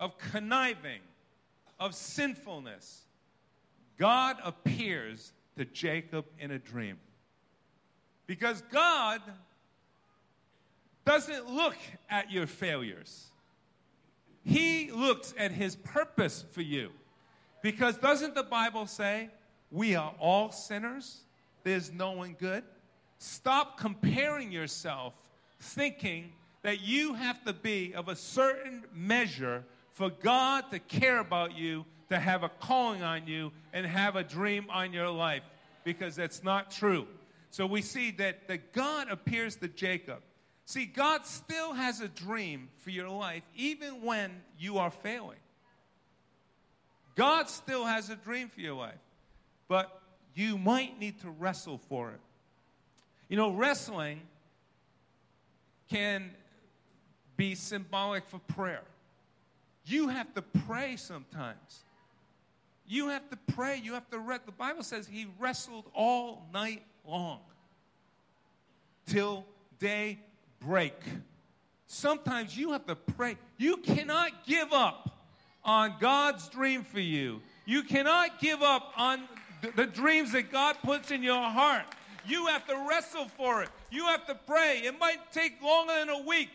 of 0.00 0.16
conniving, 0.18 1.00
of 1.78 1.94
sinfulness. 1.94 3.02
God 3.98 4.36
appears 4.42 5.32
to 5.56 5.64
Jacob 5.64 6.24
in 6.38 6.50
a 6.50 6.58
dream. 6.58 6.98
Because 8.26 8.62
God 8.70 9.20
doesn't 11.04 11.50
look 11.50 11.76
at 12.08 12.30
your 12.30 12.46
failures. 12.46 13.26
He 14.44 14.90
looks 14.90 15.34
at 15.38 15.52
his 15.52 15.76
purpose 15.76 16.44
for 16.52 16.62
you. 16.62 16.90
Because 17.62 17.96
doesn't 17.96 18.34
the 18.34 18.42
Bible 18.42 18.86
say 18.86 19.30
we 19.70 19.94
are 19.94 20.14
all 20.18 20.50
sinners? 20.50 21.20
There's 21.62 21.92
no 21.92 22.12
one 22.12 22.34
good. 22.38 22.64
Stop 23.18 23.78
comparing 23.78 24.50
yourself 24.50 25.14
thinking 25.60 26.32
that 26.62 26.80
you 26.80 27.14
have 27.14 27.42
to 27.44 27.52
be 27.52 27.94
of 27.94 28.08
a 28.08 28.16
certain 28.16 28.84
measure 28.94 29.64
for 29.92 30.10
God 30.10 30.70
to 30.70 30.78
care 30.78 31.18
about 31.18 31.56
you, 31.56 31.84
to 32.08 32.18
have 32.18 32.42
a 32.42 32.48
calling 32.48 33.02
on 33.02 33.26
you, 33.26 33.52
and 33.72 33.84
have 33.86 34.16
a 34.16 34.22
dream 34.22 34.66
on 34.70 34.92
your 34.92 35.10
life, 35.10 35.42
because 35.84 36.16
that's 36.16 36.42
not 36.42 36.70
true. 36.70 37.06
So 37.50 37.66
we 37.66 37.82
see 37.82 38.12
that, 38.12 38.48
that 38.48 38.72
God 38.72 39.10
appears 39.10 39.56
to 39.56 39.68
Jacob. 39.68 40.20
See, 40.64 40.86
God 40.86 41.26
still 41.26 41.72
has 41.74 42.00
a 42.00 42.08
dream 42.08 42.68
for 42.78 42.90
your 42.90 43.10
life, 43.10 43.42
even 43.56 44.02
when 44.02 44.30
you 44.58 44.78
are 44.78 44.90
failing. 44.90 45.38
God 47.14 47.48
still 47.50 47.84
has 47.84 48.08
a 48.08 48.16
dream 48.16 48.48
for 48.48 48.60
your 48.60 48.74
life, 48.74 48.94
but 49.68 50.00
you 50.34 50.56
might 50.56 50.98
need 50.98 51.20
to 51.20 51.30
wrestle 51.30 51.78
for 51.88 52.10
it. 52.10 52.20
You 53.28 53.36
know, 53.36 53.50
wrestling 53.52 54.20
can 55.90 56.30
be 57.36 57.54
symbolic 57.54 58.26
for 58.28 58.38
prayer. 58.38 58.82
You 59.84 60.08
have 60.08 60.32
to 60.34 60.42
pray 60.42 60.96
sometimes. 60.96 61.80
You 62.86 63.08
have 63.08 63.28
to 63.30 63.38
pray. 63.54 63.80
You 63.82 63.94
have 63.94 64.08
to 64.10 64.18
read. 64.18 64.40
The 64.46 64.52
Bible 64.52 64.82
says 64.82 65.06
he 65.06 65.26
wrestled 65.38 65.84
all 65.94 66.46
night 66.52 66.82
long 67.06 67.40
till 69.06 69.44
day 69.78 70.18
break. 70.60 70.94
Sometimes 71.86 72.56
you 72.56 72.72
have 72.72 72.86
to 72.86 72.94
pray. 72.94 73.36
You 73.58 73.76
cannot 73.78 74.46
give 74.46 74.72
up 74.72 75.18
on 75.64 75.94
God's 76.00 76.48
dream 76.48 76.84
for 76.84 77.00
you. 77.00 77.40
You 77.66 77.82
cannot 77.82 78.40
give 78.40 78.62
up 78.62 78.92
on 78.96 79.22
the 79.76 79.86
dreams 79.86 80.32
that 80.32 80.50
God 80.50 80.76
puts 80.82 81.10
in 81.10 81.22
your 81.22 81.42
heart. 81.42 81.84
You 82.26 82.46
have 82.46 82.66
to 82.68 82.86
wrestle 82.88 83.26
for 83.26 83.62
it. 83.62 83.68
You 83.90 84.06
have 84.06 84.26
to 84.26 84.34
pray. 84.34 84.82
It 84.84 84.98
might 84.98 85.32
take 85.32 85.60
longer 85.62 85.92
than 85.98 86.08
a 86.08 86.22
week. 86.22 86.50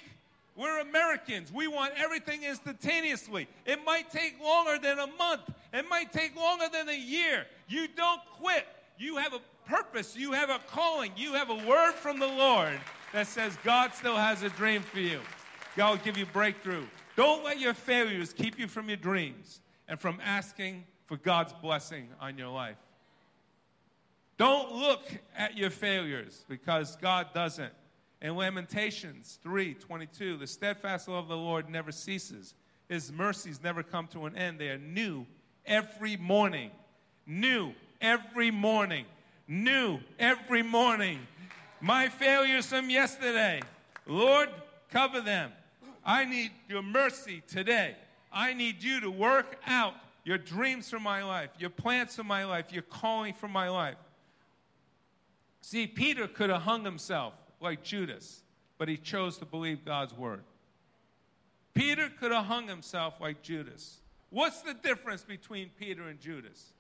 We're 0.58 0.80
Americans. 0.80 1.54
We 1.54 1.68
want 1.68 1.94
everything 1.96 2.44
instantaneously. 2.44 3.48
It 3.66 3.86
might 3.86 4.10
take 4.10 4.42
longer 4.44 4.80
than 4.80 4.98
a 4.98 5.08
month. 5.18 5.42
It 5.72 5.88
might 5.88 6.12
take 6.12 6.36
longer 6.36 6.66
than 6.74 6.90
a 6.90 6.98
year. 6.98 7.46
You 7.68 7.88
don't 7.88 8.22
quit. 8.42 8.66
You 8.98 9.18
have 9.18 9.34
a 9.34 9.40
purpose. 9.70 10.18
You 10.18 10.32
have 10.32 10.50
a 10.50 10.60
calling. 10.68 11.12
You 11.16 11.34
have 11.34 11.52
a 11.52 11.68
word 11.68 11.94
from 11.94 12.18
the 12.18 12.28
Lord 12.28 12.80
that 13.14 13.28
says 13.28 13.56
God 13.64 13.94
still 13.94 14.16
has 14.16 14.42
a 14.42 14.50
dream 14.50 14.82
for 14.82 15.00
you. 15.00 15.20
God 15.76 15.92
will 15.92 16.04
give 16.04 16.18
you 16.18 16.26
breakthrough. 16.26 16.86
Don't 17.16 17.44
let 17.44 17.60
your 17.60 17.76
failures 17.76 18.34
keep 18.34 18.58
you 18.58 18.68
from 18.68 18.88
your 18.88 18.98
dreams 18.98 19.62
and 19.88 20.00
from 20.00 20.20
asking 20.24 20.86
for 21.06 21.18
God's 21.18 21.54
blessing 21.54 22.10
on 22.20 22.36
your 22.36 22.50
life. 22.50 22.78
Don't 24.38 24.74
look 24.74 25.04
at 25.36 25.56
your 25.56 25.70
failures 25.70 26.46
because 26.50 26.96
God 26.96 27.28
doesn't. 27.34 27.74
In 28.22 28.36
Lamentations 28.36 29.40
3 29.44 29.76
22, 29.76 30.38
the 30.38 30.48
steadfast 30.48 31.08
love 31.08 31.26
of 31.26 31.30
the 31.30 31.38
Lord 31.38 31.70
never 31.70 31.92
ceases. 31.92 32.56
His 32.90 33.12
mercies 33.12 33.60
never 33.64 33.84
come 33.84 34.08
to 34.08 34.26
an 34.26 34.36
end. 34.36 34.60
They 34.60 34.70
are 34.70 34.78
new 34.78 35.26
every 35.66 36.18
morning. 36.18 36.72
New 37.28 37.74
every 38.02 38.50
morning. 38.50 39.06
New 39.48 40.00
every 40.18 40.64
morning. 40.64 41.20
My 41.80 42.08
failures 42.08 42.66
from 42.66 42.90
yesterday, 42.90 43.62
Lord, 44.08 44.50
cover 44.90 45.22
them. 45.22 45.52
I 46.04 46.26
need 46.26 46.52
your 46.68 46.82
mercy 46.82 47.44
today. 47.48 47.96
I 48.32 48.54
need 48.54 48.82
you 48.82 49.00
to 49.02 49.12
work 49.12 49.60
out 49.68 49.94
your 50.24 50.38
dreams 50.38 50.90
for 50.90 51.00
my 51.00 51.24
life, 51.24 51.52
your 51.60 51.70
plans 51.70 52.16
for 52.16 52.24
my 52.24 52.46
life, 52.46 52.74
your 52.74 52.82
calling 52.82 53.34
for 53.34 53.48
my 53.48 53.70
life. 53.70 53.98
See, 55.62 55.86
Peter 55.86 56.28
could 56.28 56.50
have 56.50 56.64
hung 56.64 56.84
himself 56.84 57.34
like 57.60 57.84
Judas, 57.84 58.42
but 58.78 58.88
he 58.88 58.98
chose 58.98 59.38
to 59.38 59.46
believe 59.46 59.86
God's 59.86 60.14
word. 60.14 60.44
Peter 61.74 62.10
could 62.20 62.32
have 62.32 62.46
hung 62.46 62.68
himself 62.68 63.16
like 63.20 63.42
Judas. 63.42 63.98
What's 64.30 64.62
the 64.62 64.74
difference 64.74 65.24
between 65.24 65.70
Peter 65.80 66.08
and 66.08 66.20
Judas? 66.20 66.74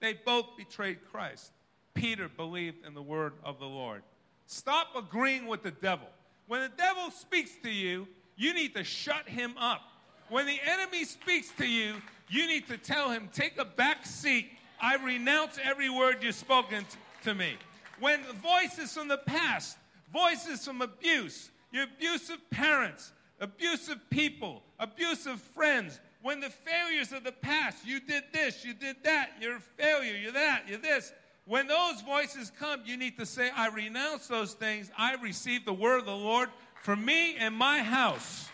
They 0.00 0.14
both 0.14 0.56
betrayed 0.56 0.98
Christ. 1.10 1.52
Peter 1.94 2.28
believed 2.28 2.86
in 2.86 2.94
the 2.94 3.02
word 3.02 3.34
of 3.44 3.58
the 3.58 3.66
Lord. 3.66 4.02
Stop 4.46 4.88
agreeing 4.96 5.46
with 5.46 5.62
the 5.62 5.70
devil. 5.70 6.08
When 6.46 6.62
the 6.62 6.70
devil 6.76 7.10
speaks 7.10 7.50
to 7.62 7.70
you, 7.70 8.08
you 8.36 8.54
need 8.54 8.74
to 8.74 8.84
shut 8.84 9.28
him 9.28 9.54
up. 9.58 9.82
When 10.30 10.46
the 10.46 10.58
enemy 10.66 11.04
speaks 11.04 11.50
to 11.58 11.66
you, 11.66 11.94
you 12.28 12.46
need 12.46 12.66
to 12.68 12.78
tell 12.78 13.10
him, 13.10 13.28
take 13.32 13.58
a 13.58 13.64
back 13.64 14.06
seat. 14.06 14.50
I 14.80 14.96
renounce 14.96 15.58
every 15.62 15.90
word 15.90 16.18
you've 16.22 16.34
spoken 16.34 16.86
to 17.24 17.34
me. 17.34 17.54
When 18.00 18.20
voices 18.42 18.92
from 18.92 19.08
the 19.08 19.18
past 19.18 19.76
voices 20.12 20.64
from 20.64 20.82
abuse, 20.82 21.50
your 21.72 21.84
abusive 21.84 22.38
parents, 22.50 23.12
abusive 23.40 23.98
people, 24.10 24.62
abusive 24.78 25.40
friends. 25.40 26.00
When 26.22 26.40
the 26.40 26.50
failures 26.50 27.12
of 27.12 27.24
the 27.24 27.32
past, 27.32 27.86
you 27.86 28.00
did 28.00 28.24
this, 28.32 28.64
you 28.64 28.74
did 28.74 28.96
that, 29.04 29.30
you're 29.40 29.56
a 29.56 29.60
failure, 29.60 30.16
you're 30.16 30.32
that, 30.32 30.64
you're 30.68 30.78
this. 30.78 31.12
When 31.44 31.66
those 31.66 32.02
voices 32.02 32.52
come, 32.58 32.82
you 32.84 32.96
need 32.96 33.16
to 33.18 33.24
say, 33.24 33.50
I 33.56 33.68
renounce 33.68 34.26
those 34.26 34.54
things. 34.54 34.90
I 34.98 35.14
receive 35.14 35.64
the 35.64 35.72
word 35.72 36.00
of 36.00 36.06
the 36.06 36.16
Lord. 36.16 36.50
For 36.82 36.96
me 36.96 37.36
and 37.36 37.54
my 37.54 37.78
house, 37.78 38.48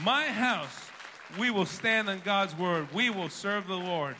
my 0.00 0.24
house, 0.24 0.90
we 1.38 1.50
will 1.50 1.66
stand 1.66 2.08
on 2.08 2.20
God's 2.24 2.56
word. 2.56 2.88
We 2.92 3.10
will 3.10 3.28
serve 3.28 3.68
the 3.68 3.76
Lord. 3.76 4.16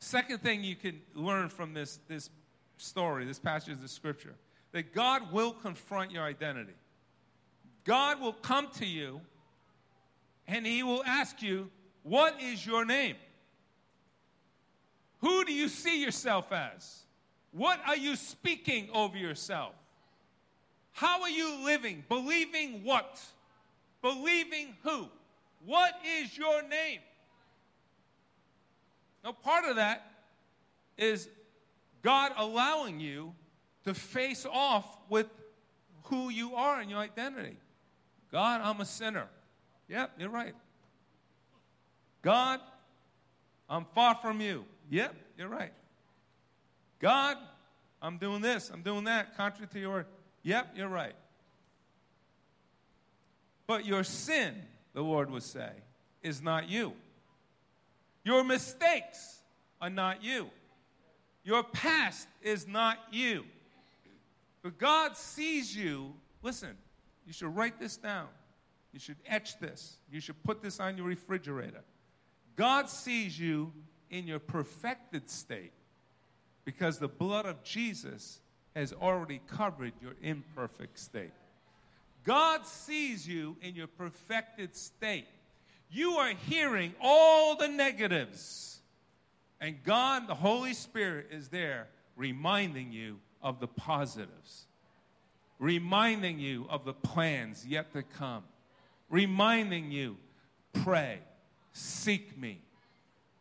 Second 0.00 0.40
thing 0.40 0.64
you 0.64 0.74
can 0.74 1.00
learn 1.14 1.48
from 1.48 1.72
this, 1.72 2.00
this 2.08 2.30
story, 2.78 3.24
this 3.24 3.38
passage 3.38 3.74
of 3.74 3.90
scripture 3.90 4.34
that 4.72 4.94
God 4.94 5.32
will 5.32 5.52
confront 5.52 6.10
your 6.10 6.24
identity. 6.24 6.74
God 7.84 8.20
will 8.20 8.32
come 8.32 8.68
to 8.78 8.86
you 8.86 9.20
and 10.46 10.66
he 10.66 10.82
will 10.82 11.04
ask 11.04 11.42
you, 11.42 11.70
What 12.02 12.40
is 12.40 12.64
your 12.66 12.84
name? 12.84 13.16
Who 15.20 15.44
do 15.44 15.52
you 15.52 15.68
see 15.68 16.02
yourself 16.02 16.52
as? 16.52 17.04
What 17.52 17.80
are 17.86 17.96
you 17.96 18.16
speaking 18.16 18.88
over 18.92 19.16
yourself? 19.16 19.72
How 20.92 21.22
are 21.22 21.30
you 21.30 21.64
living? 21.64 22.04
Believing 22.08 22.84
what? 22.84 23.20
Believing 24.02 24.76
who? 24.82 25.08
What 25.64 25.94
is 26.20 26.36
your 26.36 26.62
name? 26.62 27.00
Now, 29.24 29.32
part 29.32 29.64
of 29.64 29.76
that 29.76 30.10
is 30.96 31.28
God 32.02 32.32
allowing 32.36 33.00
you 33.00 33.34
to 33.86 33.94
face 33.94 34.44
off 34.50 34.84
with 35.08 35.26
who 36.04 36.28
you 36.28 36.56
are 36.56 36.80
and 36.80 36.90
your 36.90 36.98
identity. 36.98 37.56
God, 38.32 38.60
I'm 38.62 38.80
a 38.80 38.84
sinner. 38.84 39.28
Yep, 39.88 40.10
you're 40.18 40.28
right. 40.28 40.54
God, 42.20 42.60
I'm 43.70 43.84
far 43.94 44.16
from 44.16 44.40
you. 44.40 44.64
Yep, 44.90 45.14
you're 45.38 45.48
right. 45.48 45.72
God, 46.98 47.36
I'm 48.02 48.18
doing 48.18 48.42
this, 48.42 48.70
I'm 48.70 48.82
doing 48.82 49.04
that, 49.04 49.36
contrary 49.36 49.68
to 49.72 49.78
your. 49.78 50.06
Yep, 50.42 50.72
you're 50.74 50.88
right. 50.88 51.14
But 53.68 53.86
your 53.86 54.02
sin, 54.02 54.54
the 54.94 55.02
Lord 55.02 55.30
would 55.30 55.42
say, 55.44 55.70
is 56.22 56.42
not 56.42 56.68
you. 56.68 56.92
Your 58.24 58.42
mistakes 58.42 59.40
are 59.80 59.90
not 59.90 60.24
you. 60.24 60.50
Your 61.44 61.62
past 61.62 62.26
is 62.42 62.66
not 62.66 62.98
you. 63.12 63.44
But 64.66 64.78
God 64.78 65.16
sees 65.16 65.76
you. 65.76 66.12
Listen, 66.42 66.76
you 67.24 67.32
should 67.32 67.54
write 67.54 67.78
this 67.78 67.96
down. 67.96 68.26
You 68.92 68.98
should 68.98 69.18
etch 69.24 69.60
this. 69.60 69.98
You 70.10 70.18
should 70.18 70.42
put 70.42 70.60
this 70.60 70.80
on 70.80 70.96
your 70.96 71.06
refrigerator. 71.06 71.84
God 72.56 72.88
sees 72.88 73.38
you 73.38 73.72
in 74.10 74.26
your 74.26 74.40
perfected 74.40 75.30
state 75.30 75.70
because 76.64 76.98
the 76.98 77.06
blood 77.06 77.46
of 77.46 77.62
Jesus 77.62 78.40
has 78.74 78.92
already 78.92 79.40
covered 79.46 79.92
your 80.02 80.14
imperfect 80.20 80.98
state. 80.98 81.30
God 82.24 82.66
sees 82.66 83.24
you 83.24 83.56
in 83.62 83.76
your 83.76 83.86
perfected 83.86 84.74
state. 84.74 85.28
You 85.92 86.14
are 86.14 86.32
hearing 86.48 86.92
all 87.00 87.54
the 87.54 87.68
negatives, 87.68 88.80
and 89.60 89.76
God, 89.84 90.26
the 90.26 90.34
Holy 90.34 90.74
Spirit, 90.74 91.28
is 91.30 91.50
there 91.50 91.86
reminding 92.16 92.90
you 92.90 93.20
of 93.46 93.60
the 93.60 93.68
positives, 93.68 94.66
reminding 95.60 96.40
you 96.40 96.66
of 96.68 96.84
the 96.84 96.92
plans 96.92 97.64
yet 97.64 97.92
to 97.92 98.02
come, 98.02 98.42
reminding 99.08 99.92
you 99.92 100.16
pray, 100.72 101.20
seek 101.72 102.36
me, 102.36 102.60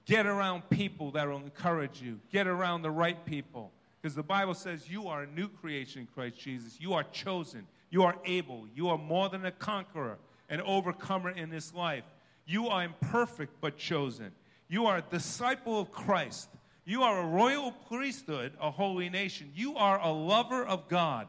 get 0.06 0.28
around 0.28 0.70
people 0.70 1.10
that 1.10 1.28
will 1.28 1.38
encourage 1.38 2.04
you, 2.04 2.20
get 2.32 2.46
around 2.46 2.84
the 2.84 2.92
right 2.92 3.26
people. 3.26 3.72
Because 4.00 4.14
the 4.14 4.22
Bible 4.22 4.54
says 4.54 4.88
you 4.88 5.08
are 5.08 5.24
a 5.24 5.28
new 5.28 5.48
creation 5.48 6.02
in 6.02 6.08
Christ 6.14 6.38
Jesus. 6.40 6.80
You 6.80 6.94
are 6.94 7.04
chosen. 7.06 7.66
You 7.90 8.04
are 8.04 8.16
able. 8.26 8.68
You 8.76 8.90
are 8.90 9.00
more 9.00 9.30
than 9.30 9.44
a 9.44 9.52
conqueror, 9.52 10.20
an 10.52 10.62
overcomer 10.62 11.32
in 11.32 11.50
this 11.50 11.74
life. 11.74 12.04
You 12.46 12.68
are 12.68 12.84
imperfect 12.84 13.54
but 13.60 13.76
chosen. 13.76 14.32
You 14.68 14.86
are 14.86 14.98
a 14.98 15.02
disciple 15.02 15.80
of 15.80 15.92
Christ. 15.92 16.50
You 16.86 17.02
are 17.02 17.20
a 17.20 17.28
royal 17.28 17.72
priesthood, 17.72 18.54
a 18.62 18.70
holy 18.70 19.10
nation. 19.10 19.52
You 19.56 19.76
are 19.76 20.00
a 20.00 20.12
lover 20.12 20.64
of 20.64 20.88
God. 20.88 21.28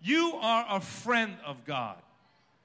You 0.00 0.34
are 0.40 0.66
a 0.68 0.80
friend 0.80 1.34
of 1.46 1.64
God. 1.64 1.96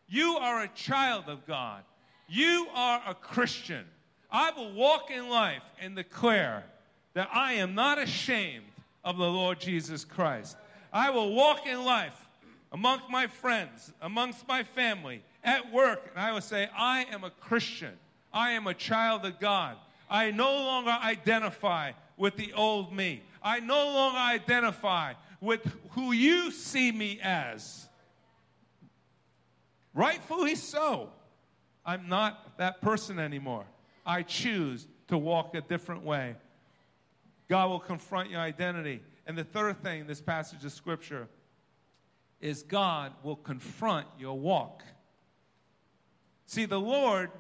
You 0.10 0.38
are 0.38 0.62
a 0.62 0.68
child 0.70 1.26
of 1.28 1.48
God. 1.48 1.84
You 2.28 2.68
are 2.76 3.02
a 3.08 3.14
Christian. 3.14 3.86
I 4.30 4.52
will 4.52 4.74
walk 4.74 5.10
in 5.10 5.30
life 5.30 5.64
and 5.80 5.96
declare 5.96 6.66
that 7.14 7.30
I 7.34 7.54
am 7.54 7.76
not 7.76 7.98
ashamed 7.98 8.66
of 9.06 9.18
the 9.18 9.30
Lord 9.30 9.60
Jesus 9.60 10.04
Christ. 10.04 10.58
I 10.92 11.10
will 11.12 11.34
walk 11.34 11.66
in 11.66 11.84
life 11.84 12.28
amongst 12.72 13.10
my 13.10 13.28
friends, 13.28 13.94
amongst 14.02 14.48
my 14.48 14.64
family, 14.64 15.24
at 15.44 15.72
work, 15.72 16.10
and 16.16 16.26
I 16.26 16.32
will 16.32 16.42
say, 16.42 16.68
I 16.78 17.06
am 17.12 17.24
a 17.24 17.30
Christian. 17.30 17.94
I 18.34 18.52
am 18.52 18.68
a 18.68 18.74
child 18.74 19.26
of 19.26 19.40
God. 19.40 19.78
I 20.10 20.32
no 20.32 20.52
longer 20.52 20.92
identify 20.92 21.92
with 22.18 22.36
the 22.36 22.54
old 22.54 22.94
me. 22.94 23.24
I 23.42 23.60
no 23.60 23.76
longer 23.76 24.18
identify 24.18 25.14
with 25.42 25.62
who 25.92 26.12
you 26.12 26.52
see 26.52 26.92
me 26.92 27.20
as. 27.22 27.88
Rightfully 29.94 30.56
so. 30.56 31.10
I'm 31.86 32.08
not 32.08 32.58
that 32.58 32.82
person 32.82 33.20
anymore. 33.20 33.66
I 34.06 34.22
choose 34.22 34.88
to 35.10 35.18
walk 35.18 35.56
a 35.56 35.62
different 35.62 36.04
way. 36.04 36.36
God 37.50 37.70
will 37.70 37.80
confront 37.80 38.30
your 38.30 38.40
identity. 38.40 39.02
And 39.28 39.38
the 39.38 39.44
third 39.44 39.82
thing 39.84 40.02
in 40.02 40.08
this 40.08 40.22
passage 40.22 40.64
of 40.66 40.72
Scripture 40.72 41.28
is 42.40 42.64
God 42.64 43.14
will 43.24 43.36
confront 43.36 44.08
your 44.18 44.38
walk. 44.38 44.84
See, 46.46 46.66
the 46.66 46.80
Lord 46.80 47.32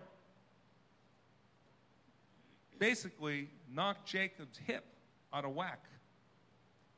basically 2.79 3.49
knocked 3.73 4.07
Jacob's 4.07 4.57
hip 4.57 4.86
out 5.33 5.45
of 5.45 5.53
whack. 5.53 5.83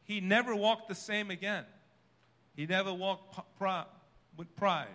He 0.03 0.21
never 0.21 0.55
walked 0.55 0.87
the 0.87 0.95
same 0.95 1.31
again. 1.31 1.65
He 2.55 2.65
never 2.65 2.93
walked 2.93 3.39
with 4.37 4.55
pride, 4.55 4.87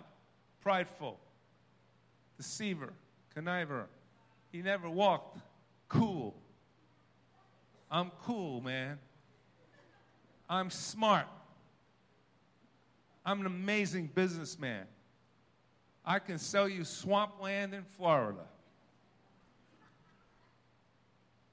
prideful, 0.61 1.19
deceiver, 2.37 2.93
conniver. 3.35 3.85
He 4.51 4.61
never 4.61 4.89
walked 4.89 5.39
cool. 5.87 6.35
I'm 7.89 8.11
cool, 8.23 8.61
man. 8.61 8.99
I'm 10.49 10.69
smart. 10.69 11.27
I'm 13.25 13.41
an 13.41 13.45
amazing 13.45 14.09
businessman. 14.13 14.85
I 16.03 16.19
can 16.19 16.39
sell 16.39 16.67
you 16.67 16.83
swampland 16.83 17.73
in 17.73 17.83
Florida. 17.97 18.45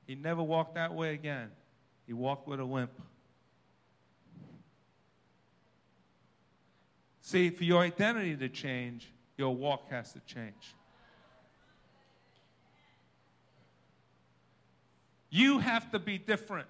He 0.09 0.15
never 0.15 0.43
walked 0.43 0.75
that 0.77 0.95
way 0.95 1.13
again. 1.13 1.51
He 2.07 2.15
walked 2.15 2.49
with 2.49 2.59
a 2.61 2.65
limp. 2.65 2.91
See, 7.21 7.51
for 7.51 7.65
your 7.65 7.83
identity 7.83 8.35
to 8.35 8.49
change, 8.49 9.13
your 9.37 9.55
walk 9.55 9.91
has 9.91 10.15
to 10.15 10.21
change. 10.21 10.75
You 15.29 15.59
have 15.59 15.91
to 15.91 15.99
be 15.99 16.17
different. 16.17 16.69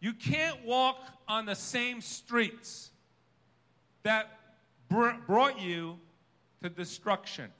You 0.00 0.14
can't 0.14 0.64
walk 0.64 0.96
on 1.28 1.44
the 1.44 1.54
same 1.54 2.00
streets 2.00 2.92
that 4.04 4.30
br- 4.88 5.10
brought 5.26 5.60
you 5.60 5.98
to 6.62 6.70
destruction. 6.70 7.50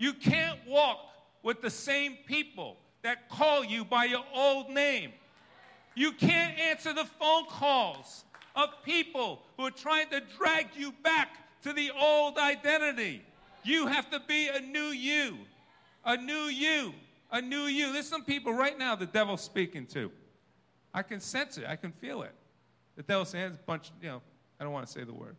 You 0.00 0.14
can't 0.14 0.58
walk 0.66 1.11
with 1.42 1.60
the 1.60 1.70
same 1.70 2.16
people 2.26 2.76
that 3.02 3.28
call 3.28 3.64
you 3.64 3.84
by 3.84 4.04
your 4.04 4.24
old 4.34 4.70
name. 4.70 5.12
You 5.94 6.12
can't 6.12 6.58
answer 6.58 6.92
the 6.92 7.04
phone 7.04 7.46
calls 7.46 8.24
of 8.54 8.70
people 8.84 9.42
who 9.56 9.66
are 9.66 9.70
trying 9.70 10.08
to 10.10 10.22
drag 10.38 10.68
you 10.76 10.92
back 11.02 11.36
to 11.62 11.72
the 11.72 11.90
old 11.98 12.38
identity. 12.38 13.22
You 13.64 13.86
have 13.86 14.10
to 14.10 14.20
be 14.20 14.48
a 14.48 14.60
new 14.60 14.88
you, 14.88 15.38
a 16.04 16.16
new 16.16 16.44
you, 16.44 16.92
a 17.30 17.40
new 17.40 17.62
you. 17.62 17.92
There's 17.92 18.08
some 18.08 18.24
people 18.24 18.52
right 18.52 18.78
now 18.78 18.96
the 18.96 19.06
devil's 19.06 19.42
speaking 19.42 19.86
to. 19.86 20.10
I 20.94 21.02
can 21.02 21.20
sense 21.20 21.58
it. 21.58 21.64
I 21.66 21.76
can 21.76 21.92
feel 21.92 22.22
it. 22.22 22.34
The 22.96 23.02
devil 23.02 23.26
a 23.34 23.50
bunch, 23.66 23.90
you 24.02 24.08
know, 24.08 24.22
I 24.60 24.64
don't 24.64 24.72
want 24.72 24.86
to 24.86 24.92
say 24.92 25.04
the 25.04 25.14
word. 25.14 25.36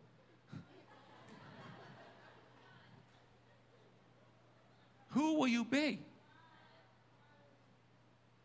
Who 5.14 5.38
will 5.38 5.48
you 5.48 5.64
be? 5.64 6.00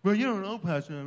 Well, 0.04 0.16
you 0.16 0.26
don't 0.28 0.42
know, 0.42 0.58
Pastor. 0.58 1.04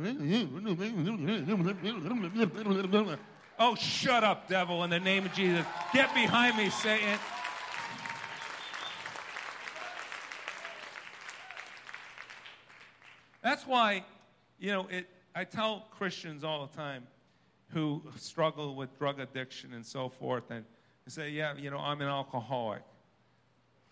Oh, 3.59 3.75
shut 3.75 4.23
up, 4.23 4.47
devil, 4.47 4.83
in 4.83 4.89
the 4.89 4.99
name 4.99 5.25
of 5.25 5.33
Jesus. 5.33 5.65
Get 5.93 6.13
behind 6.13 6.57
me, 6.57 6.69
Satan. 6.69 7.17
That's 13.41 13.65
why, 13.65 14.05
you 14.59 14.71
know, 14.71 14.87
it, 14.89 15.07
I 15.33 15.43
tell 15.43 15.87
Christians 15.91 16.43
all 16.43 16.67
the 16.67 16.75
time 16.75 17.07
who 17.69 18.03
struggle 18.17 18.75
with 18.75 18.97
drug 18.97 19.19
addiction 19.19 19.73
and 19.73 19.85
so 19.85 20.09
forth, 20.09 20.51
and 20.51 20.65
say, 21.07 21.29
Yeah, 21.29 21.55
you 21.57 21.71
know, 21.71 21.79
I'm 21.79 22.01
an 22.01 22.07
alcoholic. 22.07 22.83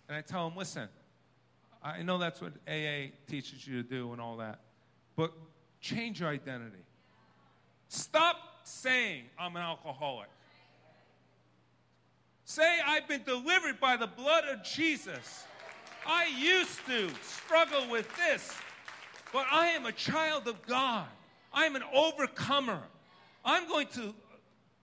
And 0.08 0.18
I 0.18 0.22
tell 0.22 0.50
them, 0.50 0.58
Listen, 0.58 0.88
I 1.84 2.04
know 2.04 2.18
that's 2.18 2.42
what 2.42 2.54
AA 2.68 3.12
teaches 3.28 3.66
you 3.66 3.82
to 3.82 3.88
do 3.88 4.12
and 4.12 4.22
all 4.22 4.38
that, 4.38 4.60
but 5.16 5.34
change 5.80 6.20
your 6.20 6.30
identity. 6.30 6.84
Stop 7.88 8.38
saying, 8.64 9.24
I'm 9.40 9.56
an 9.56 9.64
alcoholic. 9.64 10.30
Say, 12.46 12.80
I've 12.86 13.08
been 13.08 13.24
delivered 13.24 13.80
by 13.80 13.98
the 13.98 14.08
blood 14.08 14.44
of 14.46 14.64
Jesus. 14.64 15.46
I 16.06 16.28
used 16.38 16.86
to 16.88 17.10
struggle 17.24 17.90
with 17.90 18.08
this, 18.18 18.54
but 19.34 19.46
I 19.52 19.68
am 19.68 19.86
a 19.86 19.92
child 19.92 20.48
of 20.48 20.62
God. 20.66 21.06
I'm 21.54 21.76
an 21.76 21.84
overcomer. 21.94 22.82
I'm 23.44 23.68
going 23.68 23.88
to 23.94 24.14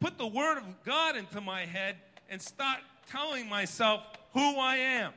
put 0.01 0.19
the 0.19 0.27
word 0.27 0.59
of 0.59 0.65
God 0.85 1.17
into 1.17 1.41
my 1.41 1.65
head 1.65 1.97
and 2.29 2.41
start 2.41 2.79
telling 3.11 3.49
myself 3.49 4.03
who 4.33 4.59
I 4.59 4.77
am. 4.77 5.13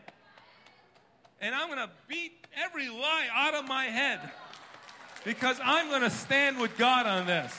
And 1.42 1.56
I'm 1.56 1.68
going 1.68 1.80
to 1.80 1.89
beat 2.08 2.46
every 2.56 2.88
lie 2.88 3.28
out 3.34 3.56
of 3.56 3.68
my 3.68 3.86
head 3.86 4.20
because 5.26 5.60
I'm 5.64 5.89
going 5.89 6.04
to 6.04 6.10
stand 6.10 6.60
with 6.60 6.78
God 6.78 7.08
on 7.08 7.26
this. 7.26 7.52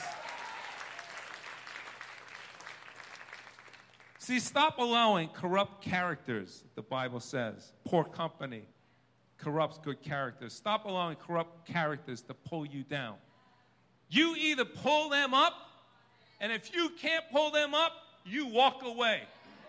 See, 4.19 4.39
stop 4.39 4.79
allowing 4.79 5.27
corrupt 5.27 5.83
characters, 5.83 6.63
the 6.75 6.81
Bible 6.81 7.19
says. 7.19 7.73
Poor 7.83 8.05
company 8.05 8.63
corrupts 9.37 9.79
good 9.83 10.01
characters. 10.01 10.53
Stop 10.53 10.85
allowing 10.85 11.17
corrupt 11.17 11.67
characters 11.67 12.21
to 12.21 12.33
pull 12.33 12.65
you 12.65 12.83
down. 12.83 13.15
You 14.09 14.35
either 14.37 14.63
pull 14.63 15.09
them 15.09 15.33
up, 15.33 15.53
and 16.39 16.53
if 16.53 16.73
you 16.73 16.89
can't 17.01 17.25
pull 17.33 17.51
them 17.51 17.73
up, 17.73 17.91
you 18.25 18.47
walk 18.47 18.83
away. 18.83 19.23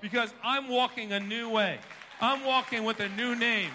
because 0.04 0.34
I'm 0.42 0.68
walking 0.68 1.12
a 1.12 1.20
new 1.20 1.48
way. 1.48 1.78
I'm 2.20 2.44
walking 2.44 2.84
with 2.84 3.00
a 3.00 3.08
new 3.08 3.34
name. 3.34 3.70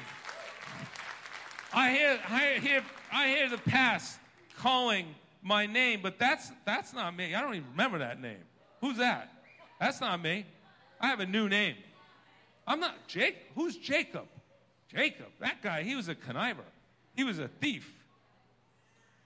I 1.74 1.92
hear, 1.92 2.20
I 2.28 2.60
hear, 2.60 2.84
I 3.12 3.28
hear 3.28 3.50
the 3.50 3.58
past 3.58 4.20
calling 4.58 5.08
my 5.42 5.66
name, 5.66 6.00
but 6.02 6.20
that's, 6.20 6.52
that's 6.66 6.94
not 6.94 7.16
me. 7.16 7.36
I 7.36 7.42
don't 7.42 7.56
even 7.56 7.70
remember 7.72 8.00
that 8.00 8.22
name. 8.22 8.44
Who's 8.82 8.98
that? 8.98 9.32
That's 9.80 10.02
not 10.02 10.22
me. 10.22 10.46
I 11.00 11.08
have 11.08 11.20
a 11.20 11.26
new 11.26 11.48
name. 11.48 11.76
I'm 12.68 12.80
not 12.80 13.08
Jake. 13.08 13.36
Who's 13.56 13.78
Jacob? 13.78 14.28
Jacob. 14.90 15.28
That 15.40 15.62
guy, 15.62 15.84
he 15.84 15.96
was 15.96 16.10
a 16.10 16.16
conniver. 16.16 16.66
He 17.16 17.24
was 17.24 17.40
a 17.40 17.48
thief. 17.48 18.04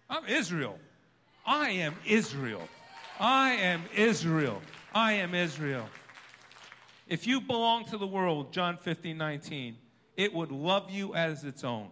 I'm 0.09 0.25
Israel. 0.25 0.77
I 1.45 1.69
am 1.69 1.95
Israel. 2.05 2.67
I 3.19 3.51
am 3.51 3.83
Israel. 3.95 4.61
I 4.93 5.13
am 5.13 5.33
Israel. 5.33 5.87
If 7.07 7.27
you 7.27 7.41
belong 7.41 7.85
to 7.85 7.97
the 7.97 8.07
world, 8.07 8.53
John 8.53 8.77
15, 8.77 9.17
19, 9.17 9.75
it 10.15 10.33
would 10.33 10.51
love 10.51 10.89
you 10.89 11.13
as 11.15 11.43
its 11.43 11.63
own. 11.63 11.89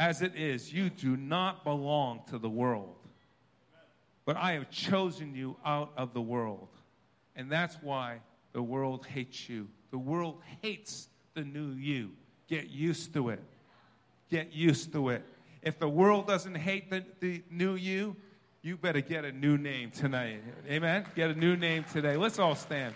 As 0.00 0.22
it 0.22 0.34
is, 0.34 0.72
you 0.72 0.88
do 0.88 1.14
not 1.14 1.62
belong 1.62 2.22
to 2.30 2.38
the 2.38 2.48
world. 2.48 2.96
But 4.24 4.38
I 4.38 4.52
have 4.52 4.70
chosen 4.70 5.34
you 5.34 5.56
out 5.62 5.92
of 5.94 6.14
the 6.14 6.22
world. 6.22 6.68
And 7.36 7.52
that's 7.52 7.76
why 7.82 8.20
the 8.54 8.62
world 8.62 9.04
hates 9.04 9.46
you. 9.46 9.68
The 9.90 9.98
world 9.98 10.40
hates 10.62 11.10
the 11.34 11.42
new 11.42 11.72
you. 11.72 12.12
Get 12.48 12.70
used 12.70 13.12
to 13.12 13.28
it. 13.28 13.42
Get 14.30 14.54
used 14.54 14.90
to 14.94 15.10
it. 15.10 15.22
If 15.60 15.78
the 15.78 15.88
world 15.90 16.26
doesn't 16.26 16.54
hate 16.54 16.88
the, 16.88 17.04
the 17.20 17.42
new 17.50 17.74
you, 17.74 18.16
you 18.62 18.78
better 18.78 19.02
get 19.02 19.26
a 19.26 19.32
new 19.32 19.58
name 19.58 19.90
tonight. 19.90 20.42
Amen? 20.66 21.04
Get 21.14 21.28
a 21.28 21.34
new 21.34 21.56
name 21.56 21.84
today. 21.92 22.16
Let's 22.16 22.38
all 22.38 22.54
stand. 22.54 22.94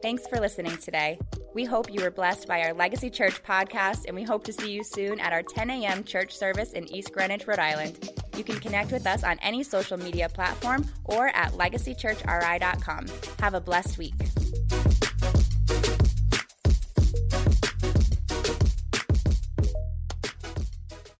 Thanks 0.00 0.26
for 0.28 0.38
listening 0.38 0.76
today. 0.76 1.18
We 1.54 1.64
hope 1.64 1.92
you 1.92 2.02
were 2.02 2.10
blessed 2.10 2.46
by 2.46 2.62
our 2.62 2.72
Legacy 2.72 3.10
Church 3.10 3.42
podcast, 3.42 4.04
and 4.06 4.14
we 4.14 4.22
hope 4.22 4.44
to 4.44 4.52
see 4.52 4.70
you 4.70 4.84
soon 4.84 5.18
at 5.18 5.32
our 5.32 5.42
10 5.42 5.70
a.m. 5.70 6.04
church 6.04 6.36
service 6.36 6.72
in 6.72 6.88
East 6.92 7.12
Greenwich, 7.12 7.48
Rhode 7.48 7.58
Island. 7.58 8.10
You 8.36 8.44
can 8.44 8.60
connect 8.60 8.92
with 8.92 9.06
us 9.06 9.24
on 9.24 9.38
any 9.40 9.64
social 9.64 9.96
media 9.96 10.28
platform 10.28 10.86
or 11.04 11.28
at 11.28 11.52
legacychurchri.com. 11.52 13.06
Have 13.40 13.54
a 13.54 13.60
blessed 13.60 13.98
week. 13.98 14.14